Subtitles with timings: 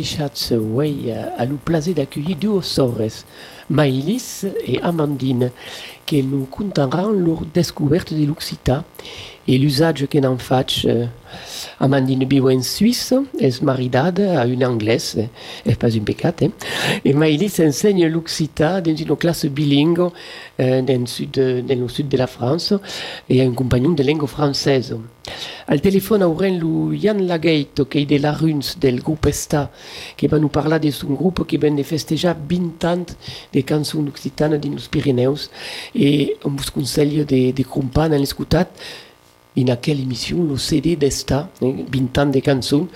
[0.00, 2.96] Bien, Alichatz, oui, à nous placer d'accueillir deux sores,
[3.68, 5.50] Maïlis et Amandine,
[6.06, 8.82] qui nous conteront leur découverte de l'Occita
[9.46, 10.86] et l'usage qu'en en fait.
[11.80, 15.16] Amandine viu en Suisse, est maridada à une anglaise,
[15.64, 16.42] et pas une pécate.
[16.42, 16.50] Hein?
[17.04, 20.10] Et enseigne l'Occita dans une classe bilingue
[20.60, 22.74] euh, dans, le sud, de la France
[23.28, 24.96] et a un compagnon de langue française.
[25.68, 29.70] Al téléphone aurem lu Yann Lagate, qui est de la Runs, del groupe Esta,
[30.16, 33.06] qui va nous parler de son groupe qui vient de festejar 20 ans
[33.54, 35.28] de chansons occitanes dans les Pyrénées
[35.94, 38.68] et on vous conseille de, de dans l'escutat
[39.56, 42.88] in aquella émission le CD d'esta, eh, 20 ans de canzoni,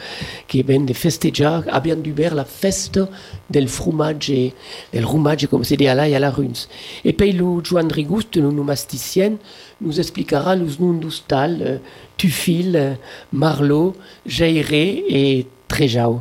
[0.46, 3.08] che venne festeggiare, abbiamo duver la festa
[3.46, 4.52] del fromage,
[4.90, 6.68] del fromage come si dit à la et à la runs.
[7.04, 9.36] Et puis le Joan Rigust, le masticien,
[9.80, 11.78] nous expliquera les noms d'ustal, euh,
[12.16, 12.94] Tufil, euh,
[13.32, 13.94] Marlot,
[14.24, 16.20] Jairé et Trejao.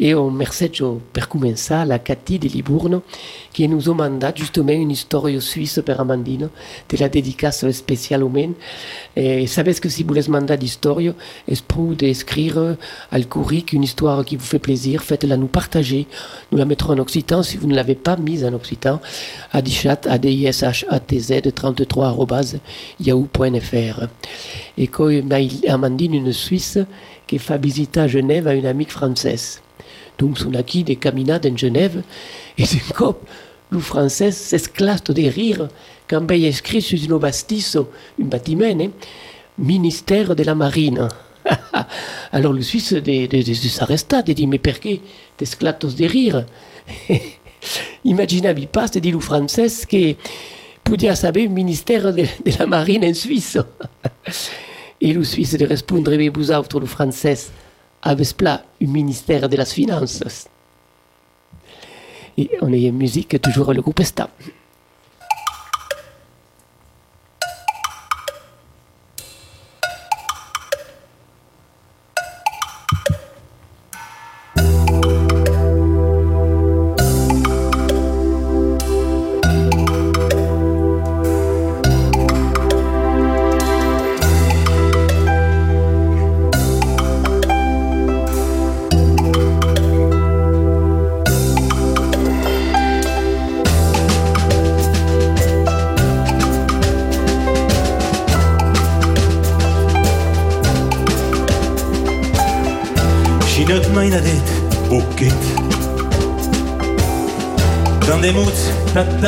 [0.00, 3.02] Et on merceggio per commencer la Cathy de Libourno
[3.52, 6.50] qui nous a mandat justement une histoire suisse per Amandino
[6.88, 8.52] de la dédicace spéciale au men.
[9.16, 12.76] Et savez que si vous voulez mandat d'histoire, est pour d'écrire
[13.10, 16.06] al courric une histoire qui vous fait plaisir, faites-la nous partager.
[16.52, 19.00] Nous la mettrons en occitan si vous ne l'avez pas mise en occitan
[19.52, 22.14] à dichat a d i s h a t z 33
[23.00, 24.06] yahoo.fr.
[24.76, 25.10] Et quand
[25.66, 26.78] Amandine, une Suisse,
[27.26, 29.60] qui fait visiter à Genève à une amie française.
[30.18, 32.02] Donc, son acquis des caminades en Genève,
[32.56, 33.26] et d'un cop,
[33.70, 35.68] le français s'esclate de rire
[36.08, 38.90] quand il écrit sur une bastisse, un bâtiment, hein,
[39.58, 41.08] ministère de la marine.
[42.32, 42.94] Alors le Suisse
[43.68, 44.92] s'arrêta, de dire, mais pourquoi
[45.36, 46.46] t'esclates de rire
[48.04, 50.14] Imaginez pas, c'est dit le français, que
[50.84, 53.58] pouvait savoir ministère de, de, la marine en Suisse.
[55.00, 57.36] Et le Suisse de répondre, mais vous autres, le français,
[58.02, 60.48] avez plat un ministère de las Finances.
[62.36, 64.30] Et on est musique, toujours le groupe Esta.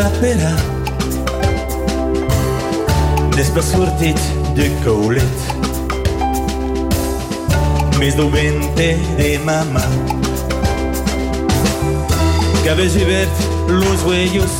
[0.01, 0.53] trapera
[3.37, 4.21] Despre sortit
[4.55, 5.39] de coulet
[7.99, 9.83] Mes dovente de mama.
[12.63, 13.29] Que Cabeça givet
[13.69, 14.51] los huellos.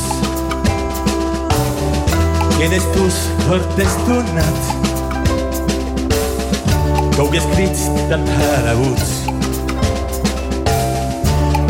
[2.59, 3.13] Tienes tus
[3.47, 4.59] fortes tornat
[7.15, 9.09] Que hauria escrits desapareguts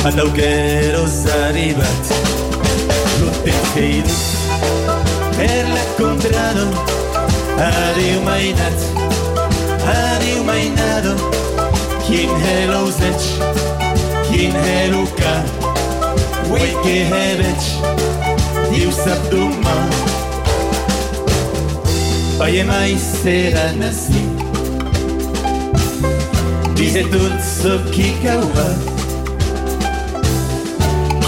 [0.03, 0.43] Atau que
[0.89, 2.30] eros arribat
[3.73, 4.11] Teixeiros
[5.37, 6.67] per l'encontrado
[7.57, 8.79] Adiu mainat
[9.87, 11.15] Adiu mainado
[12.05, 13.23] Quin hello zech.
[14.27, 15.35] Quin hello ka
[16.51, 17.69] Wei que hebech
[18.73, 19.77] Diu sap duma
[22.37, 24.25] Paie mai serà nasci
[26.75, 28.71] Dice tot so qui cauva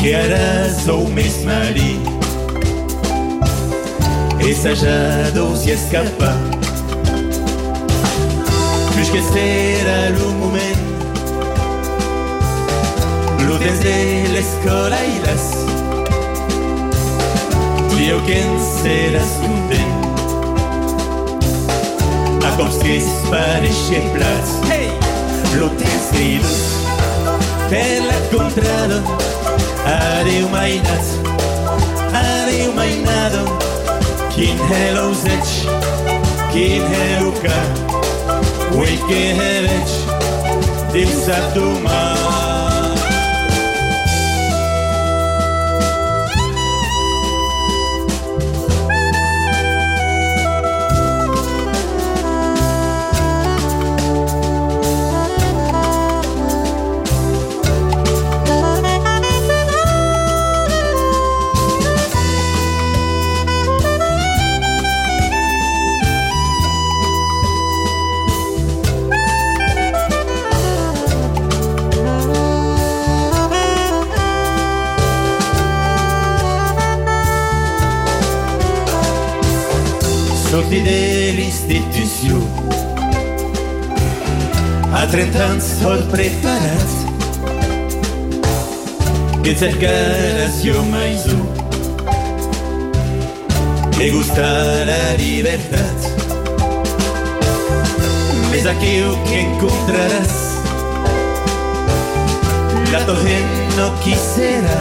[0.04, 1.38] que ara sou més
[4.44, 6.38] marí Essajados e escapa.
[8.94, 10.82] Plus que serà el moment.
[13.48, 15.46] Lo temps de l'escola i les
[17.96, 19.94] Dieu que en seràs content
[22.44, 24.52] A cops que es pareixen plats.
[24.70, 24.90] Hey!
[25.56, 26.40] Lo temps de
[27.70, 29.04] per la contrada.
[29.86, 31.06] Adiu mainat,
[32.14, 33.44] adiu mainado.
[33.44, 33.73] Quin hello
[34.36, 35.62] Kínhello zecs,
[36.52, 37.62] kínhello ká,
[38.74, 39.94] új kínhellecs,
[40.92, 42.43] tisztát dumál.
[80.54, 82.38] Sorti de l'institució.
[84.94, 86.92] A 30 anys tot preparat
[89.42, 91.42] que cercaràs jo mais un
[93.96, 96.06] que gustar la libertat.
[98.52, 100.38] Més aquí o que encontraràs
[102.94, 103.42] la torre
[103.80, 104.78] no quisera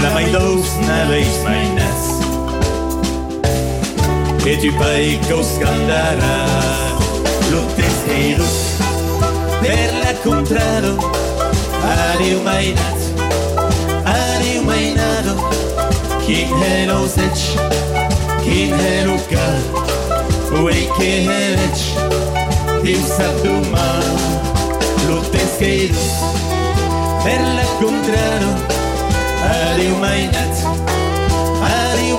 [0.00, 1.40] la mai dolç naveis
[4.44, 6.36] mai nas que tu pai coscandarà
[7.50, 8.44] lo testero
[9.60, 10.96] per la contraro.
[11.82, 13.00] Adiu mai nat.
[14.04, 15.34] Adiu mai nado
[16.26, 17.56] kin hello sech
[18.42, 19.46] kin hello ka.
[20.62, 21.82] Uei que helech
[22.82, 24.00] Dim satuma
[25.08, 26.06] Lo tesqueiros
[27.24, 28.52] Per la contraro.
[29.52, 30.54] Adiu mai nat.
[31.62, 32.18] Adiu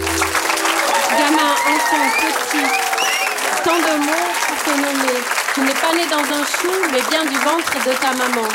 [5.91, 8.47] Dans un chou, mais bien du ventre de ta maman.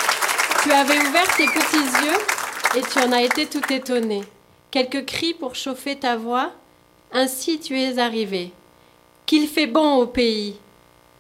[0.63, 4.23] Tu avais ouvert tes petits yeux et tu en as été tout étonné.
[4.71, 6.51] Quelques cris pour chauffer ta voix,
[7.13, 8.53] ainsi tu es arrivé.
[9.27, 10.57] Qu'il fait bon au pays.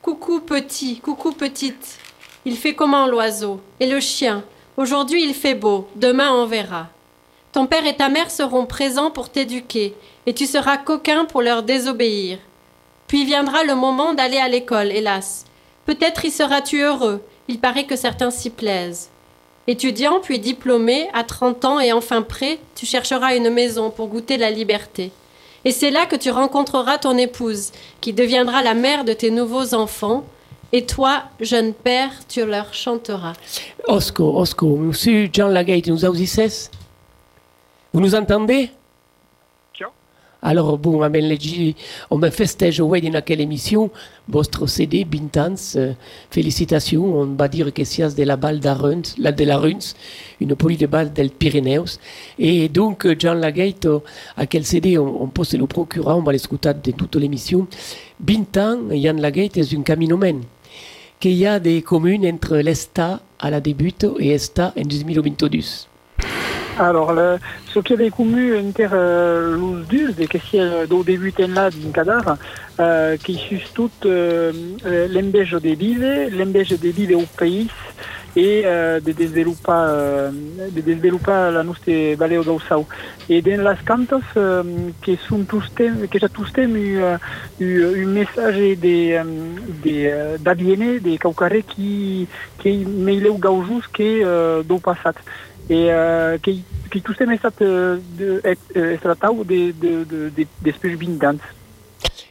[0.00, 1.98] Coucou petit, coucou petite.
[2.46, 4.42] Il fait comment l'oiseau Et le chien
[4.78, 6.88] Aujourd'hui il fait beau, demain on verra.
[7.52, 11.62] Ton père et ta mère seront présents pour t'éduquer, et tu seras coquin pour leur
[11.62, 12.38] désobéir.
[13.06, 15.44] Puis viendra le moment d'aller à l'école, hélas.
[15.86, 19.08] Peut-être y seras-tu heureux, il paraît que certains s'y plaisent.
[19.68, 24.36] Étudiant puis diplômé, à 30 ans et enfin prêt, tu chercheras une maison pour goûter
[24.36, 25.12] la liberté.
[25.64, 29.74] Et c'est là que tu rencontreras ton épouse, qui deviendra la mère de tes nouveaux
[29.74, 30.24] enfants,
[30.72, 33.34] et toi, jeune père, tu leur chanteras.
[33.86, 36.70] Osco, Osco, monsieur Jean Lagate, nous audices
[37.92, 38.70] Vous nous entendez?
[40.42, 41.74] Alors, bon, on leggi,
[42.10, 43.90] on me festeja ouais dans quelle émission,
[44.28, 45.92] votre CD, Bintans, euh,
[46.30, 49.94] félicitations, on va dire que c'est de la balle d'Aruns, la de la Runs,
[50.40, 51.98] une poly de balle del Pyrénéos.
[52.38, 53.88] Et donc, Jean Lagate,
[54.36, 57.66] à quel CD on, on peut se le procurer, on va l'écouter de toute l'émission.
[58.20, 60.42] Bintan, Jan Lagate, est un caminomen
[61.18, 65.48] qu'il y a des communes entre l'Esta à la début et Esta en 2022.
[66.78, 67.38] Alors, le,
[67.82, 72.36] des communes inter euh, los dus, de euh, do débuten là d'un cadavre,
[72.80, 74.52] euh, qui sus tout euh,
[75.10, 77.68] l'embège des vives, l'embège des vives au pays,
[78.36, 80.30] et euh, de développer, euh,
[80.70, 82.86] de la nostra Valeo d'Ossau.
[83.28, 84.62] Et dans les cantos, euh,
[85.02, 87.16] qui sont tous thèmes, que j'ai tous thèmes eu, euh,
[87.58, 89.24] eu, un message euh,
[89.86, 95.14] euh, d'Abiene, des Caucaré qui, qui euh.
[95.68, 98.40] Et euh, qui, qui tous thèmes estat, euh, de,
[99.42, 101.38] de, de, de, d'espèces bindants.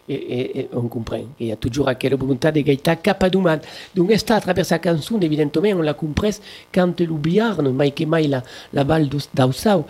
[0.08, 3.60] Et, et, et on comprend qu'il y a toujours aquella volonté de gaita cap a.
[3.96, 8.28] Donc, esta, à travers sa chanson, évidemment, on la compresse quand l'oubliarne, mai que mai
[8.28, 9.86] la, la balle d'Aussau.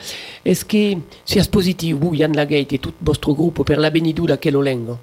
[0.45, 4.25] Est-ce que, si c'est positif, vous, Yann Lagate et tout votre groupe, per la benidou
[4.25, 4.97] d'aquella lengo?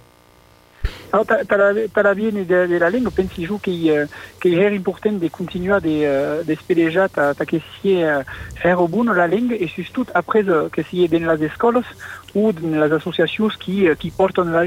[1.15, 5.19] Alors, per la viene de, de la lingua, pensi giù che, uh, che è importante
[5.19, 8.23] di continuare di, uh, di spelegiare ta, ta che si è uh,
[8.55, 11.85] faire buono la lingua e soprattutto après uh, che si è nelle scuole
[12.33, 14.63] o nelle associazioni che, uh, che portano la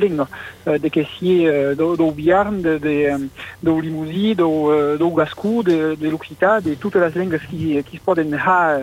[0.65, 0.89] uh, de
[1.47, 3.27] uh, do, Biarn, de, de,
[3.59, 8.81] do Limousin, do, Gascou, de, de l'Occità, de tutte le lingue qui, qui portano a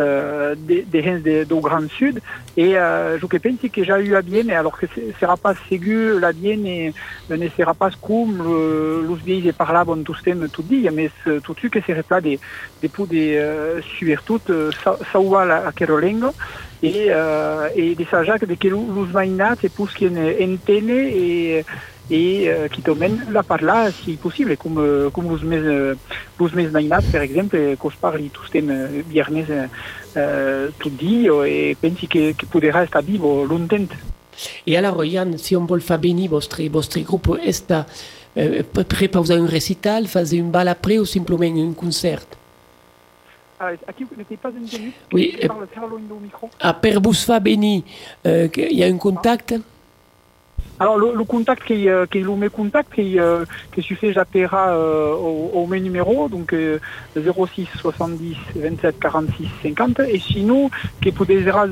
[0.00, 2.20] euh, des, des de, do Grand Sud.
[2.56, 6.20] Et euh, je pense que j'ai eu à bien alors que ce sera pas ségur
[6.20, 6.92] la bien et
[7.30, 11.10] ne sera pas comme los vieilles par là bon tout thème tout dit mais
[11.42, 12.38] tout que serait pas des
[12.80, 14.40] des pour des euh, surtout
[14.82, 16.30] ça ça va la Carolingo
[16.82, 21.64] et euh, et des sajac de que los mainat et pour ce qui entene et
[22.10, 25.94] et euh, qui t'emmène là par là si possible comme euh, comme vous mes euh,
[26.38, 29.68] vous mainat par exemple que je parle tous thème viernes
[30.16, 33.88] euh, tout dit et pensi que que pourra rester vivo longtemps.
[34.66, 37.72] Et alors, Yann, si on veut faire bénir votre, votre groupe, est
[38.36, 42.22] euh, pour un récital, faire une balle après ou simplement un concert?
[43.60, 43.70] Ah,
[45.12, 45.38] Oui,
[46.60, 47.84] À Per Bousfa Béni,
[48.24, 49.54] il y a un contact?
[50.80, 54.12] Alors le, contact qui est qui est contact qui euh, qui suffit
[54.70, 56.80] euh, au, au numéro donc euh,
[57.16, 60.68] 06 70 27 46 50 et sinon
[61.00, 61.12] qui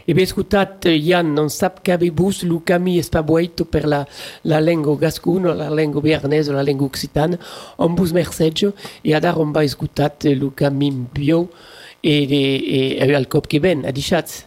[0.07, 4.01] E bé, escoltat, Jan, non sap que avebus lo camí espabueito per la,
[4.43, 7.37] la lengua gascuna, la lengua bearnesa, la lengua occitana,
[7.77, 11.49] on bus merceggio, e adar on va escoltat lo camí bio
[12.01, 14.45] e, e, e al cop que ven, a dixats.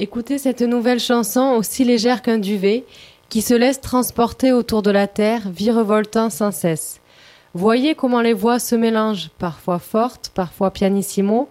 [0.00, 2.84] Écoutez cette nouvelle chanson aussi légère qu'un duvet
[3.28, 7.00] qui se laisse transporter autour de la terre, virevoltant sans cesse.
[7.52, 11.48] Voyez comment les voix se mélangent, parfois fortes, parfois pianissimo.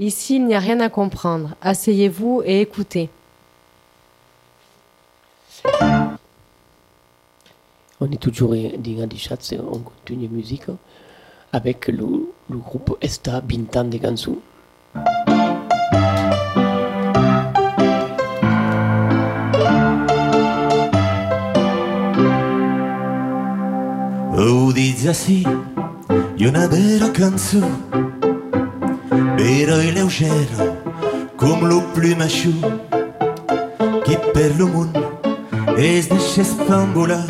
[0.00, 1.54] Ici, il n'y a rien à comprendre.
[1.62, 3.10] Asseyez-vous et écoutez.
[8.00, 10.66] On est toujours dixats, et on continue musique
[11.52, 14.32] avec le, le groupe Esta Bintan de Gansu.
[24.74, 25.44] Ho diz assim,
[26.36, 27.70] e una vera canzone,
[29.36, 30.82] vero e leggero,
[31.36, 32.50] come lo plumacho,
[34.04, 35.20] che per lo mondo
[35.76, 37.24] es deixa spambola,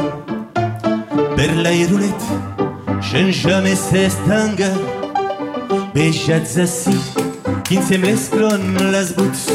[1.36, 2.24] per la roulette,
[3.02, 4.72] sans jamais s'estanga,
[5.92, 6.98] beijats assim,
[7.62, 9.48] que se mesclam las boots,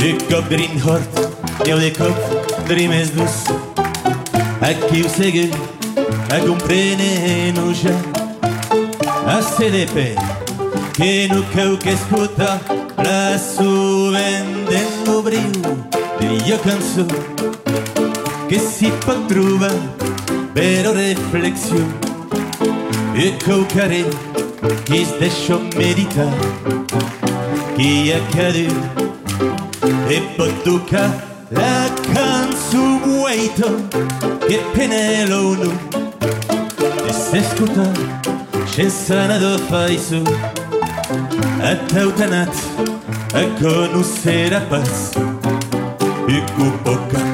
[0.00, 1.30] de cop drin hort,
[1.64, 2.18] eu de cop
[2.66, 3.44] drimes dus,
[4.60, 5.81] aqui o segredo,
[6.30, 7.96] a comprene já
[9.26, 10.14] a CDP
[10.94, 12.60] que no cau que escuta
[12.98, 15.86] la subendendo brilho
[16.20, 17.06] de io cançó
[18.48, 19.74] que si pot trobar
[20.54, 21.82] però reflexió
[23.14, 24.04] e caucaré
[24.84, 26.32] qui es deixa meditar
[27.74, 28.72] qui ha cadet
[30.10, 31.10] e pot tocar
[31.50, 33.68] la cançó mueito
[34.46, 35.91] che penelo nu e
[37.32, 37.90] s'escuta
[38.66, 40.22] sense nada faiso
[41.70, 42.54] a tautanat
[43.32, 45.12] a conocer a pas
[46.28, 47.31] e cupoca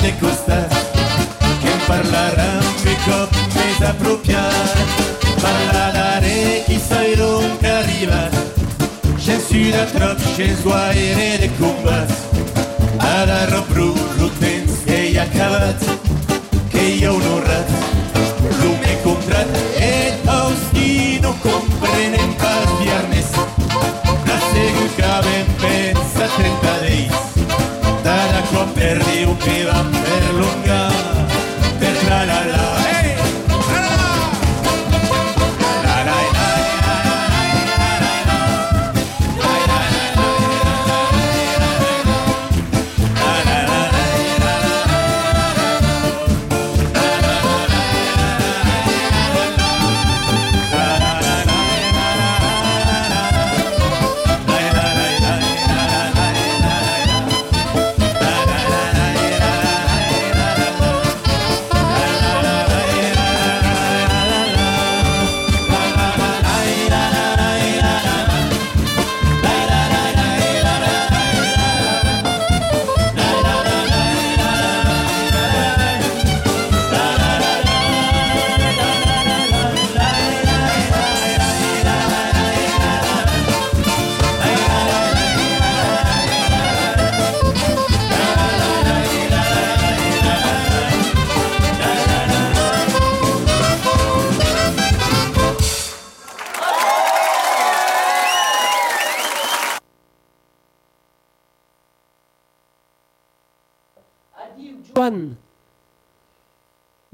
[0.00, 0.66] de costa
[1.60, 4.76] che parlarà più cop e d'appropriar
[5.40, 8.28] parlare chi sai non arriva
[9.16, 12.10] c'è su da trop c'è sguaire de combat
[12.96, 15.98] ad arrobru l'utens che ha cavat
[16.68, 17.68] che io non rat
[18.60, 23.30] lume contrat e tosti non comprenen pas viernes.
[24.26, 26.69] La seguca ben pensa trenta
[29.40, 29.99] per lunga,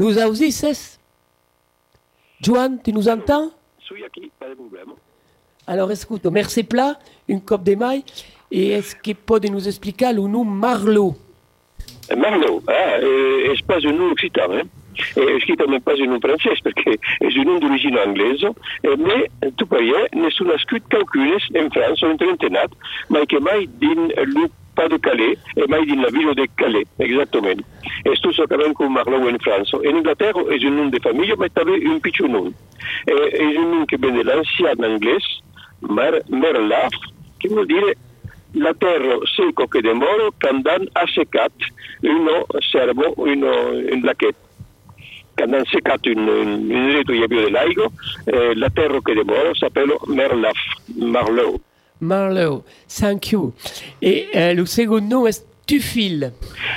[0.06, 0.98] nous aussi cesse.
[2.40, 3.50] Joan, tu nous entends?
[4.38, 4.92] Pas de problème.
[5.66, 6.98] Alors escuto, merci plat,
[7.28, 8.04] une coupe de maille,
[8.50, 11.16] et est-ce que peut nous expliquer le nom Marlowe
[12.16, 14.64] Marlowe, ah, eh, è pas un nom occitan, eh?
[15.14, 18.48] È scritto même pas un nom francese perché è un nom d'origine anglaise,
[18.83, 22.70] eh, mais tu parier, nessun ha scritto qualcunes in Francia, un trentenat,
[23.09, 26.86] ma che mai din lu pas de Calais, e mai din la ville de Calais,
[26.98, 27.64] exactement.
[28.04, 29.78] E sto sacament con Marlowe in Francia.
[29.82, 32.52] In Inghilterra è un nom de famiglia, ma també un piccolo nom.
[33.04, 35.24] Eh, è un nom che viene l'ancien anglais,
[35.80, 36.94] mer, merlaf,
[37.38, 37.96] che vuol dire
[38.52, 41.52] la terra secco che demoro quando han assecat
[42.02, 44.36] uno servo, uno un lachet.
[45.34, 47.92] Quando han seccato un, un, un reto di dell'aigo,
[48.24, 50.58] eh, la terra che demoro s'appelle merlaf,
[50.96, 51.60] marlowe.
[52.00, 53.52] Marlowe, thank you.
[54.02, 56.32] Et euh, le second nom est Tufil.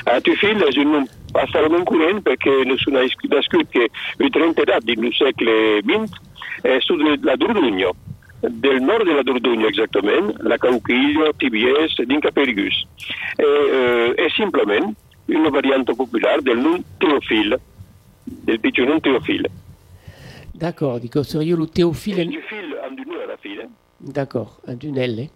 [0.05, 3.85] A Tufil è un nome assolutamente perché nessuno ha scritto
[4.17, 6.27] il 30 dati del secolo XX
[6.61, 7.89] è sulla Dordogne,
[8.39, 12.85] del nord della Dordogne esattamente, la Cauquillo, TBS, d'Inca Perigus.
[13.35, 14.95] E, eh, è semplicemente
[15.27, 17.59] una variante popolare del nome Teofil,
[18.23, 19.49] del piccolo nome Teofil.
[20.51, 22.25] D'accord, dico, le Théophile.
[22.25, 23.69] Tufil ha due alla fine.
[24.01, 25.19] D'accord, un tunnel.
[25.19, 25.29] eh.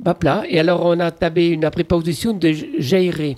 [0.00, 0.42] Bah, plat.
[0.48, 3.36] Et alors on a tabé une préposition de Jairé.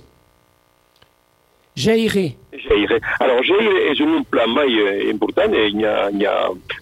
[1.75, 2.37] Jairé.
[2.53, 2.99] Jaire.
[3.19, 6.35] Alors, Jaire és un pla mai eh, important, e hi ha, hi ha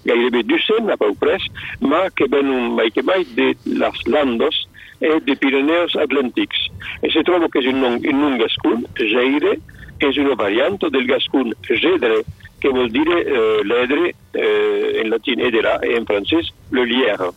[0.05, 1.41] gairebé 200, a peu pres,
[1.81, 4.67] ma que ven un mai que mai de les Landos
[5.01, 6.67] e de Pirineus Atlàntics.
[7.01, 9.57] E se troba que és un nom, un nom gascun, Jaire,
[9.99, 12.21] és una variant del gascun Gedre,
[12.61, 17.33] que vol dire eh, en latin edera e en francès le lierre.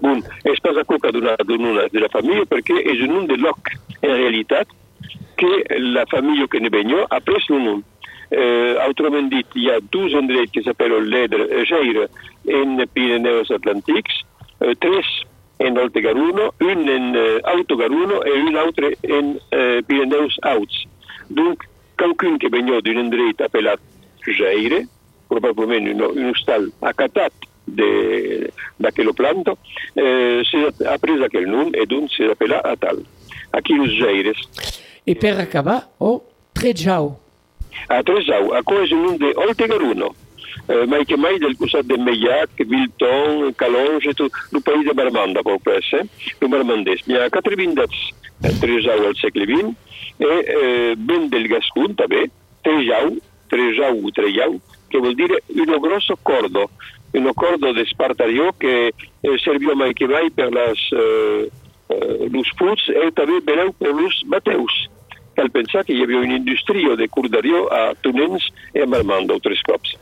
[0.00, 3.38] Bon, és pas a coca d'una d'una de la família perquè és un nom de
[3.40, 3.72] loc.
[4.00, 4.68] En realitat,
[5.40, 7.82] que la famille que ne bagnò ha preso un nom.
[8.30, 12.08] Eh, autrement dit, il y a 12 endroits qui s'appellent l'Edre, eh, Geire
[12.46, 14.20] en Pirineus Atlantics,
[14.60, 15.06] eh, tres
[15.58, 20.86] en Alto Garuno, un en eh, Alto Garuno e un altre en eh, Pirineus Alts.
[21.28, 21.64] Donc,
[21.96, 23.80] qualcun que bagnò d'un endret appellat
[24.24, 24.84] Geire,
[25.28, 29.58] probabilment un, un hostal acatat d'aquello planto,
[29.94, 33.02] eh, si ha preso aquel nom e donc si appella Atal.
[33.52, 34.38] Aquí los Geires.
[35.06, 37.18] Et per acabar, oh, Trejau.
[37.88, 40.14] a Tresau, a cosa un de Oltegaruno,
[40.66, 45.42] eh, mai che mai del costat de Meillac, Vilton, Calonge, tu, il paese de Marmanda,
[45.42, 47.02] per presse, il marmandès.
[47.06, 48.10] Mi ha quatre vindats
[48.42, 49.74] a Tresau al segle XX,
[50.18, 52.30] e eh, ben del Gascun, també,
[52.62, 53.16] Trejau,
[53.48, 56.70] Trejau, Trejau, che vuol dire uno grosso cordo,
[57.12, 61.50] uno cordo de Spartario che eh, serviò mai che mai per las, eh,
[62.30, 64.88] los foods e també beneu per los bateus.
[65.40, 68.44] cal pensar que hi havia una indústria de corderia a Tunens
[68.74, 69.94] i a Marmanda, tres cops.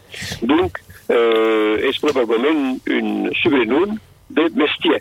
[0.42, 3.97] Donc, eh, és probablement un sobrenom
[4.29, 4.99] de mestier,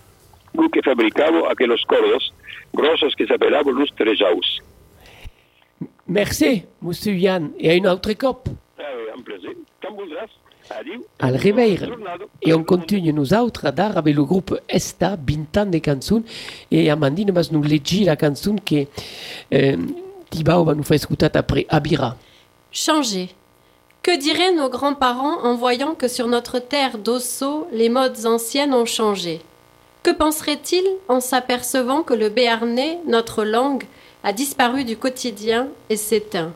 [0.58, 2.32] el que fabricava aquells cordos
[2.74, 4.60] grossos que s'apelaven los trejaus.
[6.08, 7.52] Merci, monsieur Yann.
[7.60, 8.48] Et à une autre cop.
[8.80, 8.84] Eh,
[9.16, 9.56] un plaisir.
[9.88, 10.30] Voldràs.
[11.20, 11.88] Al Ribeira.
[12.42, 16.24] Et on continue nous autres d'art avec le groupe Esta, Bintan de cançons.
[16.72, 18.86] Et Amandine va nous lire la chanson que
[19.54, 19.78] euh,
[20.30, 22.16] Tibao va nous faire écouter après Abira.
[22.72, 23.30] Changer.
[24.04, 28.86] Que diraient nos grands-parents en voyant que sur notre terre d'Osso, les modes anciennes ont
[28.86, 29.42] changé?
[30.04, 33.84] Que penseraient-ils en s'apercevant que le béarnais, notre langue,
[34.24, 36.54] a disparu du quotidien et s'éteint?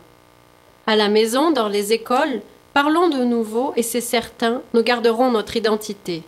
[0.88, 2.42] À la maison, dans les écoles,
[2.74, 6.24] parlons de nouveau et c'est certain, nous garderons notre identité.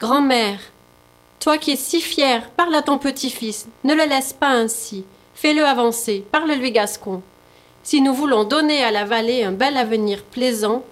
[0.00, 0.58] Grand-mère,
[1.40, 5.04] toi qui es si fière, parle à ton petit-fils, ne le laisse pas ainsi,
[5.34, 7.22] fais-le avancer, parle-lui gascon.
[7.82, 10.84] Si nous voulons donner à la vallée un bel avenir plaisant,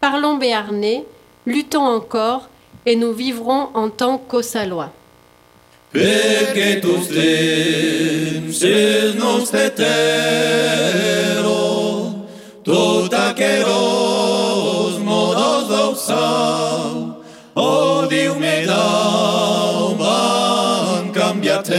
[0.00, 1.04] parlons béarnais,
[1.46, 2.48] luttons encore,
[2.86, 4.90] et nous vivrons en tant qu'Ossalois.
[15.94, 17.22] Modos d'ossau,
[17.54, 21.72] o Diu me dau van cambiatero,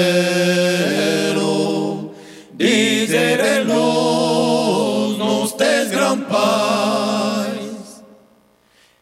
[2.54, 8.04] disere los nostres gran pais,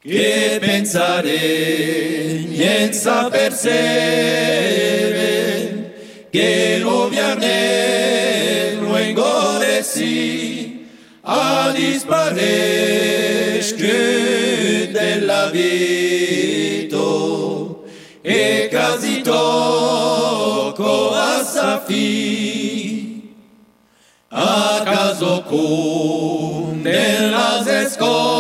[0.01, 3.71] che pensare nienza per se,
[6.31, 10.87] che lo viarne lo engoresi,
[11.21, 13.03] a disparesc
[13.77, 14.42] della
[15.51, 17.03] vito,
[18.23, 23.31] e quasi tocco a sa fi.
[24.29, 28.39] A caso con nelle escolos,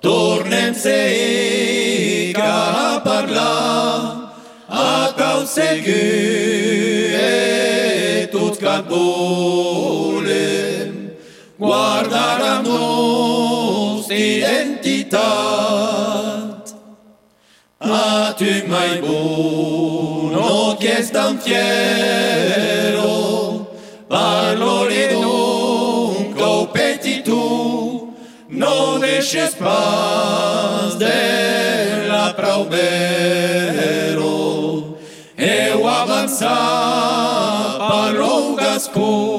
[0.00, 4.32] tornem-se a parlar,
[4.68, 11.10] a causa e tots que volem
[11.58, 13.59] guardar la nostra
[14.10, 15.30] identitat.
[17.78, 23.08] A tu mai buono che è tan fiero,
[24.06, 28.14] parlore dunque o petit tu,
[28.48, 33.78] non deixes pas della praubero,
[35.38, 39.30] eu avançar parlo gascon.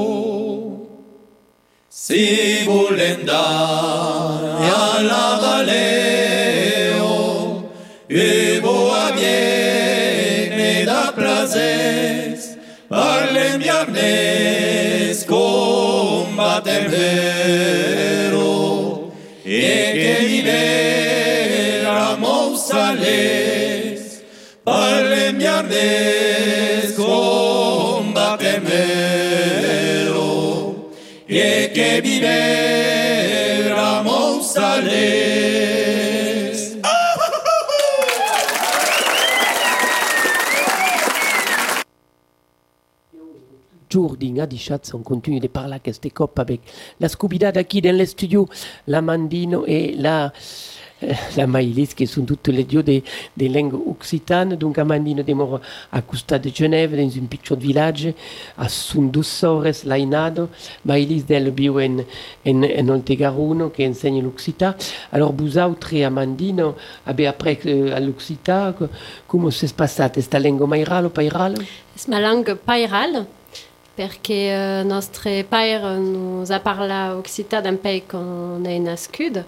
[1.89, 5.73] Si volem dar Alabaleo,
[7.03, 7.69] oh,
[8.07, 18.51] Evo a viene da plazes, parle viernes combate vero,
[19.45, 24.23] e que vive Ramos Sales,
[24.63, 30.29] parle viernes combate vero,
[31.27, 32.70] e que vive
[44.21, 46.61] Jordi Adichatz, on continue de parler avec cette cop avec
[46.99, 48.47] la Scubida qui dans le studio,
[48.87, 50.31] la Mandino et la,
[51.03, 53.03] euh, la Maïlis, qui sont toutes les dieux des,
[53.39, 54.55] langues occitanes.
[54.55, 55.59] Donc, à Mandino, demore
[55.91, 58.13] à Costa de Genève, dans un petit village,
[58.57, 60.49] à Sundussores, Lainado.
[60.85, 61.97] Maïlis del bio en,
[62.45, 64.75] en, en Oltegaruno, qui enseigne l'occitan.
[65.11, 66.75] Alors, vous autres, à Mandino,
[67.07, 68.73] avez après euh, à l'occitan,
[69.27, 71.55] comment s'est passé cette langue maïrale ou païrale?
[71.95, 73.25] C'est ma langue pairale,
[73.95, 79.43] perché euh, nostre père nous a parlé occitan d'un pays qu'on est nascud.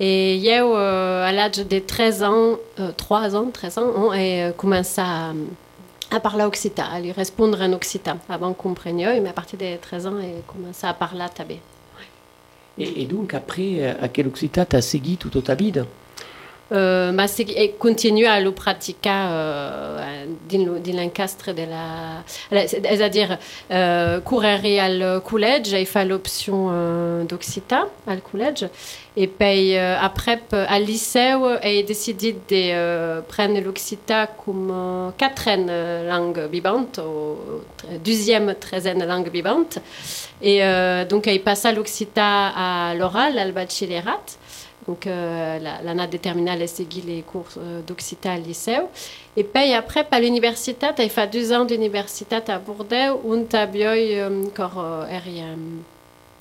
[0.00, 4.52] Et eu, euh, à l'âge de 13 ans, euh, 3 ans, 13 ans, on a
[4.52, 5.32] commencé à,
[6.10, 8.18] à parler occitan, à lui répondre en occitan.
[8.28, 11.60] Avant qu'on comprenne, mais à partir de 13 ans, a commencé à parler tabé.
[12.80, 15.72] Et, donc, après, euh, à quel occitan t'as seguit toute ta vie?
[16.70, 19.30] Ma segui- e continue a lo praticar
[20.48, 22.22] din, l'encastre de la...
[22.66, 23.38] C'est-à-dire,
[23.70, 28.68] euh, courir al collège, et fait l'option euh, d'Occita al collège.
[29.16, 35.70] Et puis, euh, après, p- al lycée, j'ai décidé de euh, prendre l'Occita comme quatrième
[36.06, 37.36] langue vivante, ou
[38.04, 39.78] deuxième, treizième langue vivante.
[40.42, 40.60] Et
[41.08, 44.36] donc, j'ai passé l'Occita à l'oral, al baccalauréat.
[44.88, 46.64] Donc, euh, la- l'année de terminale,
[47.06, 48.78] les cours euh, d'Occitan au lycée.
[49.36, 54.22] Et puis après, à l'université, j'ai fait deux ans d'université à Bordeaux, où j'ai eu
[54.46, 55.04] encore euh,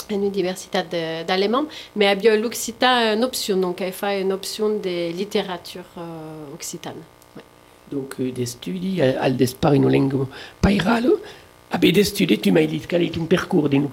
[0.09, 0.79] une université
[1.27, 1.65] d'allemand,
[1.97, 7.01] mais j'ai eu l'Occitan une option, donc j'ai fait une option de littérature euh, occitane.
[7.91, 10.25] Donc, des studi al, al despar in langue
[10.61, 11.11] pairale.
[11.69, 13.83] Abe des studi, tu m'as dit quel est ton parcours din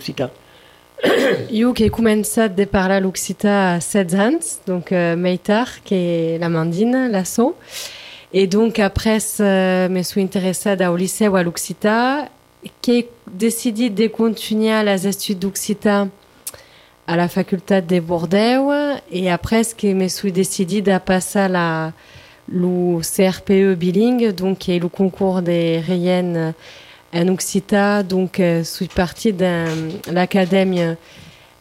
[1.03, 6.39] l'Occitan Io che començat de parlar l'occità a 16 ans, donc euh, meitar, qui est
[6.39, 7.55] la mandine, l'asso.
[8.33, 12.29] Et donc après, euh, me suis intéressée au lycée ou à l'occità,
[12.81, 16.09] qui ai décidé de continuer les études d'occità
[17.07, 18.73] à la faculté de Bordeaux.
[19.13, 21.93] Et après, ce que me suis décidé de passer à la,
[22.49, 26.55] le CRPE bilingue, donc qui est le concours des Riennes
[27.15, 29.65] en Occita, donc je suis partie de
[30.13, 30.81] l'académie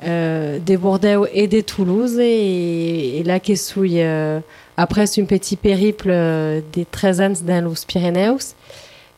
[0.04, 4.40] euh, de Bordeaux et de Toulouse et, et là je suis euh,
[4.76, 8.36] après un petit périple de 13 ans dans les Pyrénées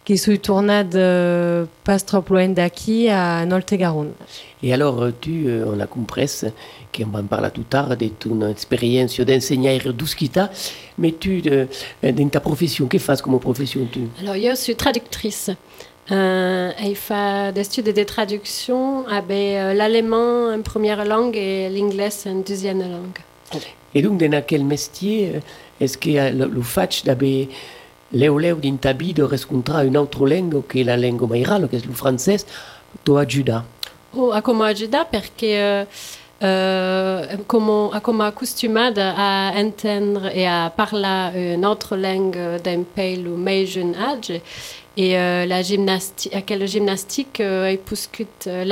[0.05, 4.11] qui suis tournée de pas trop loin d'ici à Nolte-Garonne.
[4.61, 6.29] Et alors, tu, euh, on a compris
[6.95, 10.51] qu'on va en parler tout tard de ton expérience d'enseigner d'Uskita,
[10.99, 11.67] mais tu, de,
[12.03, 14.01] dans ta profession, que fais comme profession tu?
[14.21, 15.49] Alors, je suis traductrice.
[16.11, 22.09] Euh, il fait des études de traduction avec euh, l'allemand en première langue et l'anglais
[22.27, 23.19] en deuxième langue.
[23.95, 25.41] Et donc, dans quel métier
[25.79, 27.47] est-ce que le, fait d'avoir
[28.13, 31.93] l'euleu din ta de rencontrer une autre langue que la langue maïrale, que est le
[31.93, 32.37] français,
[33.03, 33.63] t'o ajuda?
[34.15, 35.85] Oh, a come ajuda perché
[36.41, 43.25] uh, come, a come accostumada a entendre et à parler une autre langue d'un pays
[43.27, 44.39] ou mai jeune âge
[44.97, 48.63] et euh, la gymnastique, à quelle gymnastique euh, est puscut euh,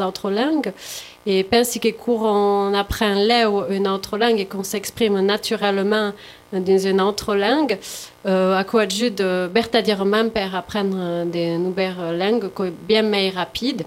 [0.00, 0.72] autres langues
[1.26, 3.14] et pense que quand on apprend
[3.70, 6.12] une autre langue et qu'on s'exprime naturellement
[6.52, 7.78] dans une autre langue,
[8.26, 12.50] euh, à quoi de verdaderement pour apprendre des nouvelles langues
[12.86, 13.84] bien plus rapide.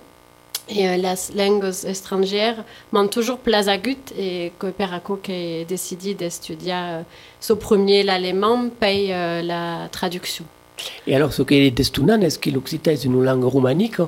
[0.69, 3.79] Et euh, les langues étrangères m'ont toujours plaisé
[4.17, 7.01] et que per ako que décidé d'étudier euh,
[7.39, 10.43] ce premier l'allemand paye euh, la traduction.
[11.05, 13.99] Et alors, ce qui est destunant, est-ce que l'occitan est une langue romanique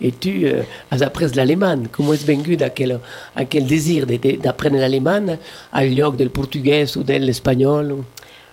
[0.00, 2.98] et tu euh, as appris l'allemand Comment est-ce venu à quel,
[3.36, 5.38] à quel désir d'apprendre l'allemand
[5.72, 7.96] à lieu du portugais ou de l'espagnol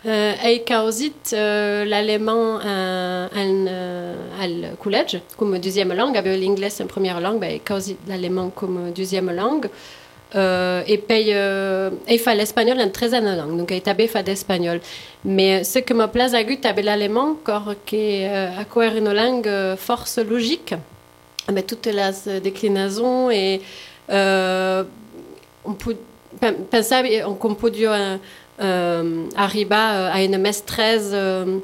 [0.03, 4.15] euh, et causit euh, l'allemand euh,
[4.73, 9.29] au collège comme deuxième langue, avec l'anglais en première langue, ben, causit l'allemand comme deuxième
[9.29, 9.69] langue?
[10.33, 14.79] Euh, et puis euh, il fait l'espagnol en treizième langue, donc il a fait d'espagnol.
[15.25, 19.75] Mais ce que me plaît à Gut, c'est l'allemand, car qui euh, une langue euh,
[19.75, 20.73] force logique,
[21.47, 23.61] avec toutes les déclinaisons et
[24.09, 24.83] euh,
[25.65, 25.97] on peut
[26.71, 28.17] penser qu'on peut euh,
[28.61, 31.57] euh, arriver à une maîtrise euh,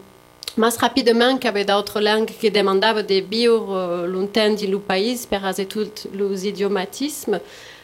[0.55, 6.09] plus rapidement qu'avec d'autres langues qui demandaient des bio euh, longtemps du pays, pour tous
[6.13, 7.39] les idiomatismes.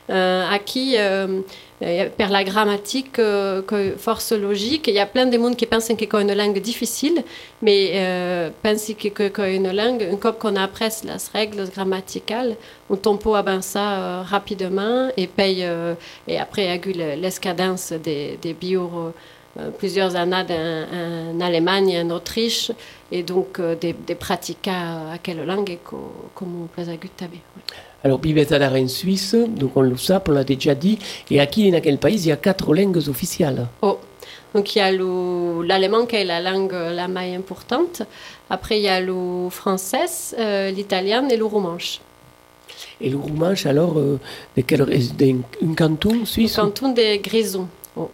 [0.10, 1.40] Euh, à qui, euh,
[1.82, 5.94] euh, la grammatique, que force logique, il y a plein de monde qui pensent que
[5.98, 7.24] c'est une langue difficile,
[7.62, 12.58] mais euh, pensent que c'est une langue, fois qu'on apprend les règles grammaticales,
[12.90, 15.66] on tombe avancer euh, rapidement et paye,
[16.28, 19.14] et après, il y a l'escadence des, des bio
[19.78, 22.72] plusieurs années en, en, Allemagne, en Autriche,
[23.12, 25.78] et donc euh, des, des pratiques à, quelle langue,
[26.34, 26.90] comme on peut
[28.06, 31.00] alors, Bibetadar en Suisse, donc on le sait, on l'a déjà dit,
[31.32, 33.66] et aquí, dans quel pays, il y a quatre langues officielles?
[33.82, 33.98] Oh,
[34.54, 38.02] donc il y a l'allemand qui est la langue la plus importante.
[38.50, 40.06] Après, il y a le français,
[40.38, 42.02] euh, l'italien et le romanche.
[43.00, 44.20] Et le romanche, alors, euh,
[44.58, 46.60] de quel, d'un canton suisse?
[46.60, 47.68] Un canton de Grison.
[47.96, 48.10] Oh.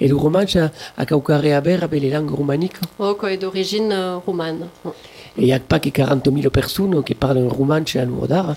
[0.00, 3.36] Et le romanche a, a caucaré à ver avec les langues romaniques Oh, qui est
[3.36, 4.66] d'origine euh, romane.
[4.84, 4.92] Oh.
[5.36, 8.56] Et il n'y a pas que 40 000 personnes qui parlent romanche à Lourdar.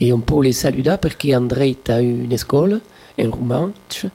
[0.00, 2.80] Et on peut les saluer parce qu'André a une école,
[3.18, 4.06] un romanche,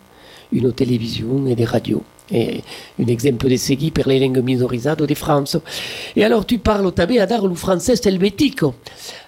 [0.52, 2.04] une télévision et des radios.
[2.32, 2.62] Et
[3.00, 5.58] un exemple de segui pour les langues minorisées de France.
[6.16, 8.62] Et alors tu parles tabé à dar le français helvétique.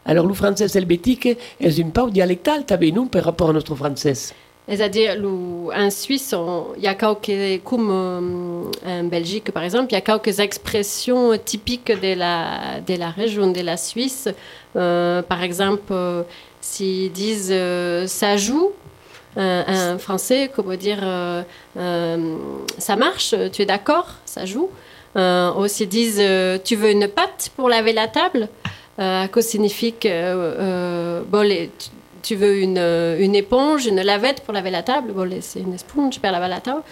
[0.03, 1.27] Alors le français helvétique
[1.59, 4.33] est une part dialectale tabé nous par rapport à notre français.
[4.69, 5.15] C'est-à-dire,
[5.73, 6.35] en Suisse,
[6.75, 11.37] il y a quelques, comme euh, en Belgique par exemple, il y a quelques expressions
[11.37, 14.27] typiques de la, de la région de la Suisse.
[14.75, 16.23] Euh, par exemple, euh,
[16.59, 17.53] s'ils disent
[18.07, 18.71] ça joue,
[19.37, 20.99] euh, en français, comment dire
[22.77, 24.69] ça marche, tu es d'accord, ça joue.
[25.15, 26.21] ou s'ils disent
[26.65, 28.49] tu veux une pâte pour laver la table,
[28.97, 31.71] quoi signifie que bon, les,
[32.27, 36.19] tu, veux une, une, éponge, une lavette pour laver la table, bon, c'est une éponge
[36.19, 36.83] pour laver la table.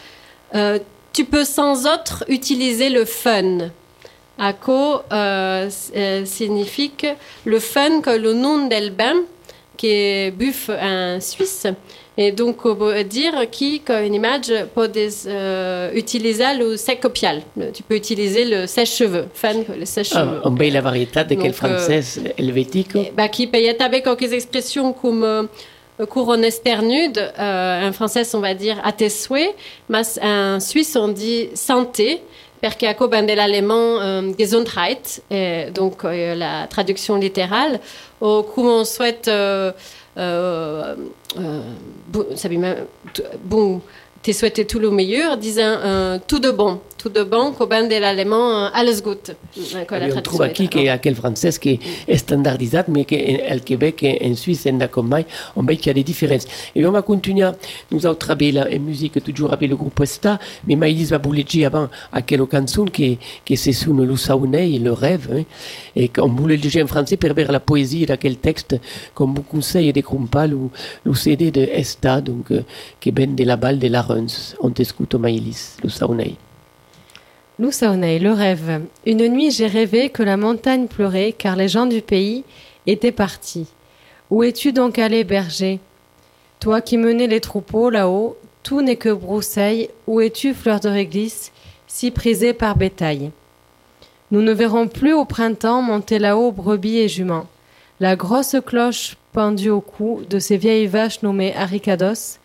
[0.54, 0.80] Euh,
[1.12, 3.70] tu peux sans autre utiliser le fun.
[4.38, 5.70] ACO euh,
[6.26, 7.08] signifie que
[7.46, 9.16] le fun, que le nom del bain,
[9.78, 11.68] qui est buff en Suisse.
[12.18, 14.90] Et donc, on peut dire qui, comme une image, peut
[15.28, 17.42] euh, utiliser le sec-copial.
[17.74, 20.40] Tu peux utiliser le sèche-cheveux, fan, le sèche-cheveux.
[20.44, 24.32] Ah, on paye la variété de quel français euh, helvétique bah, Qui paye avec quelques
[24.32, 25.44] expressions comme euh,
[26.06, 27.18] couronne esternude.
[27.38, 29.54] Euh, en français, on va dire à tes souhaits.
[29.90, 32.22] Mais en Suisse, on dit santé.
[32.62, 37.80] Perché a ben de l'allemand euh, Gesundheit, et donc euh, la traduction littérale,
[38.22, 39.30] au coup on souhaite
[40.18, 40.96] euh,
[41.38, 41.62] euh,
[42.08, 42.26] bon,
[43.44, 43.82] bon
[44.24, 48.66] te souhaiter tout le meilleur, disant tout de bon, de bon, qu'au ben de l'allemand,
[48.74, 49.32] alles gut.
[50.16, 54.68] On trouve aquí que aquel francès qui est standardisé, mais qu'au Québec et en Suisse,
[54.68, 56.46] en Dacomai, on voit qu'il y a des différences.
[56.76, 57.50] Et on va continuer,
[57.92, 61.68] nous avons travaillé en musique toujours avec le groupe Esta, mais Maïlis va vous dire
[61.68, 65.44] avant à quelle chanson qui, qui c'est sous le Saunei, le rêve, hein,
[65.96, 68.76] et qu'on voulait le en français pour voir la poésie de quel texte,
[69.14, 70.72] comme vous conseille des Krumpal ou
[71.04, 72.62] le CD de Esta, donc, euh,
[73.00, 74.56] qui est ben de la balle de la Runs.
[74.60, 75.90] On t'écoute Maïlis, le
[77.72, 78.82] Saunei, le rêve.
[79.06, 82.44] Une nuit, j'ai rêvé que la montagne pleurait car les gens du pays
[82.86, 83.68] étaient partis.
[84.30, 85.80] Où es-tu donc allé, berger?
[86.60, 89.90] Toi qui menais les troupeaux là-haut, tout n'est que broussailles.
[90.08, 91.52] Où es-tu, fleur de réglisse,
[91.88, 93.32] si prisée par bétail?
[94.32, 97.48] Nous ne verrons plus au printemps monter là-haut brebis et juments.
[98.00, 102.40] La grosse cloche pendue au cou de ces vieilles vaches nommées aricados.